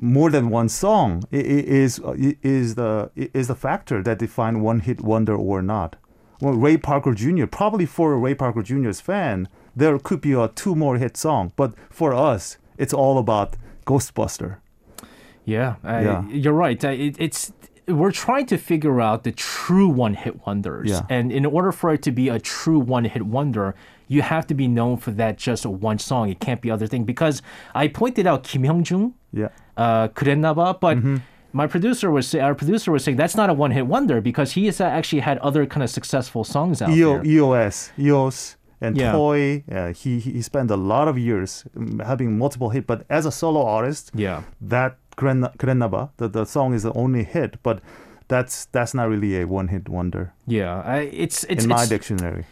more 0.01 0.29
than 0.29 0.49
one 0.49 0.69
song 0.69 1.23
is 1.31 1.99
is 2.41 2.75
the 2.75 3.09
is 3.15 3.47
the 3.47 3.55
factor 3.55 4.01
that 4.03 4.19
define 4.19 4.61
one 4.61 4.79
hit 4.79 5.01
wonder 5.01 5.35
or 5.35 5.61
not. 5.61 5.95
Well, 6.41 6.53
Ray 6.53 6.77
Parker 6.77 7.13
Jr. 7.13 7.45
probably 7.47 7.85
for 7.85 8.13
a 8.13 8.17
Ray 8.17 8.33
Parker 8.33 8.63
Jr.'s 8.63 9.01
fan, 9.01 9.49
there 9.75 9.99
could 9.99 10.21
be 10.21 10.31
a 10.33 10.47
two 10.47 10.73
more 10.73 10.97
hit 10.97 11.17
song, 11.17 11.51
but 11.57 11.73
for 11.89 12.13
us, 12.13 12.57
it's 12.77 12.93
all 12.93 13.17
about 13.17 13.57
Ghostbuster. 13.85 14.57
Yeah, 15.43 15.75
I, 15.83 16.01
Yeah. 16.03 16.27
you're 16.29 16.53
right. 16.53 16.81
It, 16.81 17.15
it's 17.19 17.51
we're 17.88 18.12
trying 18.12 18.46
to 18.46 18.56
figure 18.56 19.00
out 19.00 19.24
the 19.24 19.32
true 19.32 19.88
one-hit 19.88 20.46
wonders, 20.46 20.90
Yeah. 20.90 21.02
and 21.10 21.30
in 21.32 21.44
order 21.46 21.70
for 21.72 21.92
it 21.92 22.02
to 22.02 22.12
be 22.12 22.28
a 22.28 22.38
true 22.38 22.78
one-hit 22.78 23.22
wonder, 23.26 23.74
you 24.08 24.22
have 24.22 24.46
to 24.46 24.54
be 24.54 24.66
known 24.68 24.96
for 24.96 25.10
that 25.12 25.36
just 25.38 25.66
one 25.66 25.98
song. 25.98 26.28
It 26.30 26.40
can't 26.40 26.60
be 26.60 26.70
other 26.70 26.86
thing. 26.86 27.04
Because 27.04 27.42
I 27.74 27.88
pointed 27.88 28.26
out 28.26 28.42
Kim 28.44 28.62
Hyung-jung, 28.62 29.14
Yeah. 29.32 29.48
uh, 29.76 30.08
그랬나봐, 30.08 30.80
but. 30.80 30.96
Mm-hmm. 30.98 31.16
My 31.56 31.68
producer 31.68 32.10
was 32.10 32.26
say, 32.26 32.40
our 32.40 32.52
producer 32.52 32.90
was 32.90 33.04
saying 33.04 33.16
that's 33.16 33.36
not 33.36 33.48
a 33.48 33.54
one-hit 33.54 33.86
wonder 33.86 34.20
because 34.20 34.50
he 34.58 34.66
has 34.66 34.80
actually 34.80 35.20
had 35.20 35.38
other 35.38 35.66
kind 35.66 35.84
of 35.84 35.90
successful 35.90 36.42
songs 36.42 36.82
out 36.82 36.90
EO, 36.90 37.12
there. 37.22 37.24
EOS, 37.24 37.92
EOS, 37.96 38.56
and 38.80 38.96
Yeah. 38.96 39.12
Toy. 39.12 39.62
Uh, 39.70 39.92
he 39.92 40.18
he 40.18 40.42
spent 40.42 40.68
a 40.72 40.76
lot 40.76 41.06
of 41.06 41.16
years 41.16 41.62
um, 41.76 42.00
having 42.04 42.36
multiple 42.38 42.70
hit, 42.70 42.88
but 42.88 43.06
as 43.08 43.24
a 43.24 43.30
solo 43.30 43.62
artist, 43.64 44.10
Yeah. 44.16 44.42
that 44.60 44.96
Krenaba, 45.19 46.11
the, 46.17 46.27
the 46.27 46.45
song 46.45 46.73
is 46.73 46.83
the 46.83 46.93
only 46.93 47.23
hit, 47.23 47.61
but 47.61 47.81
that's 48.27 48.65
that's 48.65 48.93
not 48.93 49.09
really 49.09 49.41
a 49.41 49.45
one-hit 49.45 49.89
wonder. 49.89 50.33
Yeah, 50.47 50.81
I, 50.81 50.99
it's 50.99 51.43
it's 51.45 51.63
in 51.63 51.69
my 51.69 51.81
it's, 51.81 51.89
dictionary. 51.89 52.45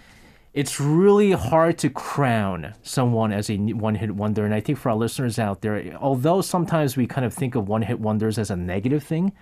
It's 0.53 0.79
really 0.79 1.31
hard 1.31 1.77
to 1.79 1.89
crown 1.89 2.73
someone 2.81 3.31
as 3.31 3.49
a 3.49 3.57
one-hit 3.57 4.11
wonder, 4.11 4.43
and 4.43 4.53
I 4.53 4.59
think 4.59 4.79
for 4.79 4.89
our 4.89 4.95
listeners 4.95 5.39
out 5.39 5.61
there, 5.61 5.95
although 6.01 6.41
sometimes 6.41 6.97
we 6.97 7.07
kind 7.07 7.25
of 7.25 7.33
think 7.33 7.55
of 7.55 7.67
one-hit 7.67 7.99
wonders 7.99 8.37
as 8.37 8.49
a 8.49 8.55
negative 8.55 9.03
thing, 9.03 9.33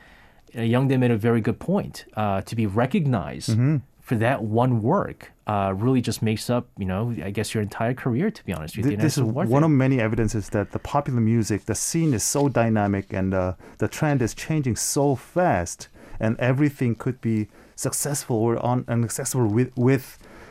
uh, 0.54 0.60
Youngdae 0.60 1.00
made 1.00 1.12
a 1.12 1.18
very 1.18 1.42
good 1.42 1.60
point 1.60 2.06
uh, 2.16 2.42
to 2.42 2.56
be 2.56 2.68
recognized. 2.68 3.52
Mm-hmm 3.52 3.78
for 4.08 4.16
that 4.28 4.40
one 4.44 4.74
work 4.84 5.32
uh, 5.48 5.74
really 5.76 6.00
just 6.10 6.22
makes 6.22 6.46
up, 6.56 6.68
you 6.78 6.86
know, 6.92 7.02
I 7.24 7.32
guess 7.32 7.54
your 7.56 7.64
entire 7.70 7.96
career, 8.04 8.30
to 8.38 8.42
be 8.46 8.54
honest 8.54 8.78
with 8.78 8.86
you. 8.92 8.98
This 8.98 9.18
is 9.18 9.24
one 9.24 9.64
of 9.64 9.72
many 9.72 9.98
evidences 10.08 10.50
that 10.50 10.68
the 10.76 10.80
popular 10.80 11.20
music, 11.34 11.66
the 11.66 11.74
scene 11.88 12.14
is 12.14 12.24
so 12.24 12.48
dynamic 12.48 13.06
and 13.20 13.34
uh, 13.34 13.54
the 13.80 13.88
trend 13.88 14.22
is 14.22 14.32
changing 14.36 14.76
so 14.76 15.16
fast, 15.16 15.80
and 16.20 16.32
everything 16.40 16.92
could 17.04 17.20
be 17.20 17.48
successful 17.76 18.38
or 18.38 18.54
un- 18.72 18.86
unsuccessful 18.88 19.48
with 19.58 19.72
with 19.90 20.06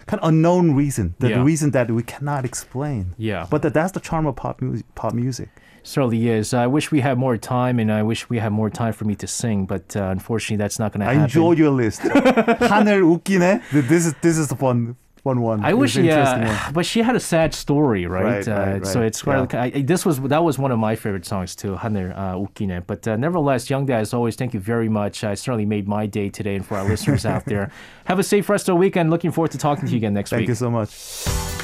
kind 0.07 0.21
of 0.23 0.29
unknown 0.29 0.67
reason, 0.75 1.07
the 1.21 1.31
Yeah. 1.31 1.43
reason 1.51 1.71
that 1.71 1.87
we 1.91 2.03
cannot 2.03 2.45
explain. 2.45 3.15
Yeah. 3.17 3.47
But 3.49 3.63
that, 3.63 3.73
that's 3.79 3.93
the 3.93 4.01
charm 4.09 4.27
of 4.27 4.35
pop 4.37 4.61
music. 4.61 4.85
Pop 4.95 5.15
music 5.15 5.49
certainly 5.85 6.29
is. 6.29 6.53
I 6.53 6.67
wish 6.67 6.91
we 6.91 7.01
had 7.01 7.17
more 7.17 7.37
time, 7.37 7.79
and 7.79 7.93
I 7.93 8.03
wish 8.03 8.29
we 8.29 8.39
had 8.39 8.51
more 8.51 8.71
time 8.71 8.93
for 8.93 9.05
me 9.05 9.15
to 9.17 9.27
sing, 9.27 9.67
but 9.67 9.95
uh, 9.97 10.05
unfortunately, 10.11 10.57
that's 10.57 10.79
not 10.79 10.93
going 10.93 11.01
to 11.01 11.07
happen. 11.07 11.21
I 11.21 11.25
enjoyed 11.25 11.59
your 11.59 11.71
list. 11.71 12.01
하늘 12.03 13.03
웃기네. 13.03 13.63
This 13.71 14.07
is 14.07 14.15
this 14.21 14.37
is 14.39 14.49
the 14.49 14.57
fun 14.57 14.97
one 15.25 15.41
one. 15.41 15.65
I 15.65 15.71
it 15.71 15.79
wish, 15.79 15.97
yeah, 15.97 16.71
but 16.73 16.87
she 16.87 17.03
had 17.03 17.17
a 17.17 17.21
sad 17.21 17.55
story, 17.55 18.07
right? 18.07 18.47
right, 18.47 18.49
uh, 18.49 18.53
right. 18.53 18.87
So 18.87 19.03
it's 19.03 19.25
yeah. 19.27 19.47
I, 19.53 19.71
this 19.83 20.05
was 20.05 20.21
that 20.21 20.45
was 20.45 20.59
one 20.59 20.71
of 20.71 20.79
my 20.79 20.97
favorite 20.97 21.27
songs 21.27 21.57
too, 21.57 21.77
하늘 21.77 22.13
uh, 22.17 22.35
ukine. 22.35 22.83
But 22.87 23.07
uh, 23.09 23.17
nevertheless, 23.17 23.69
Youngdae, 23.69 24.01
as 24.01 24.15
always, 24.15 24.37
thank 24.37 24.55
you 24.55 24.61
very 24.61 24.89
much. 24.89 25.25
I 25.25 25.35
certainly 25.35 25.67
made 25.67 25.89
my 25.89 26.07
day 26.07 26.29
today, 26.29 26.57
and 26.57 26.65
for 26.65 26.77
our 26.77 26.89
listeners 26.89 27.27
out 27.27 27.45
there, 27.47 27.71
have 28.05 28.19
a 28.19 28.25
safe 28.25 28.49
rest 28.49 28.69
of 28.69 28.75
the 28.75 28.81
weekend. 28.81 29.11
Looking 29.11 29.33
forward 29.33 29.53
to 29.53 29.59
talking 29.59 29.87
to 29.87 29.91
you 29.93 29.99
again 29.99 30.15
next 30.15 30.31
thank 30.31 30.49
week. 30.49 30.49
Thank 30.49 30.61
you 30.61 30.61
so 30.61 30.71
much. 30.71 31.64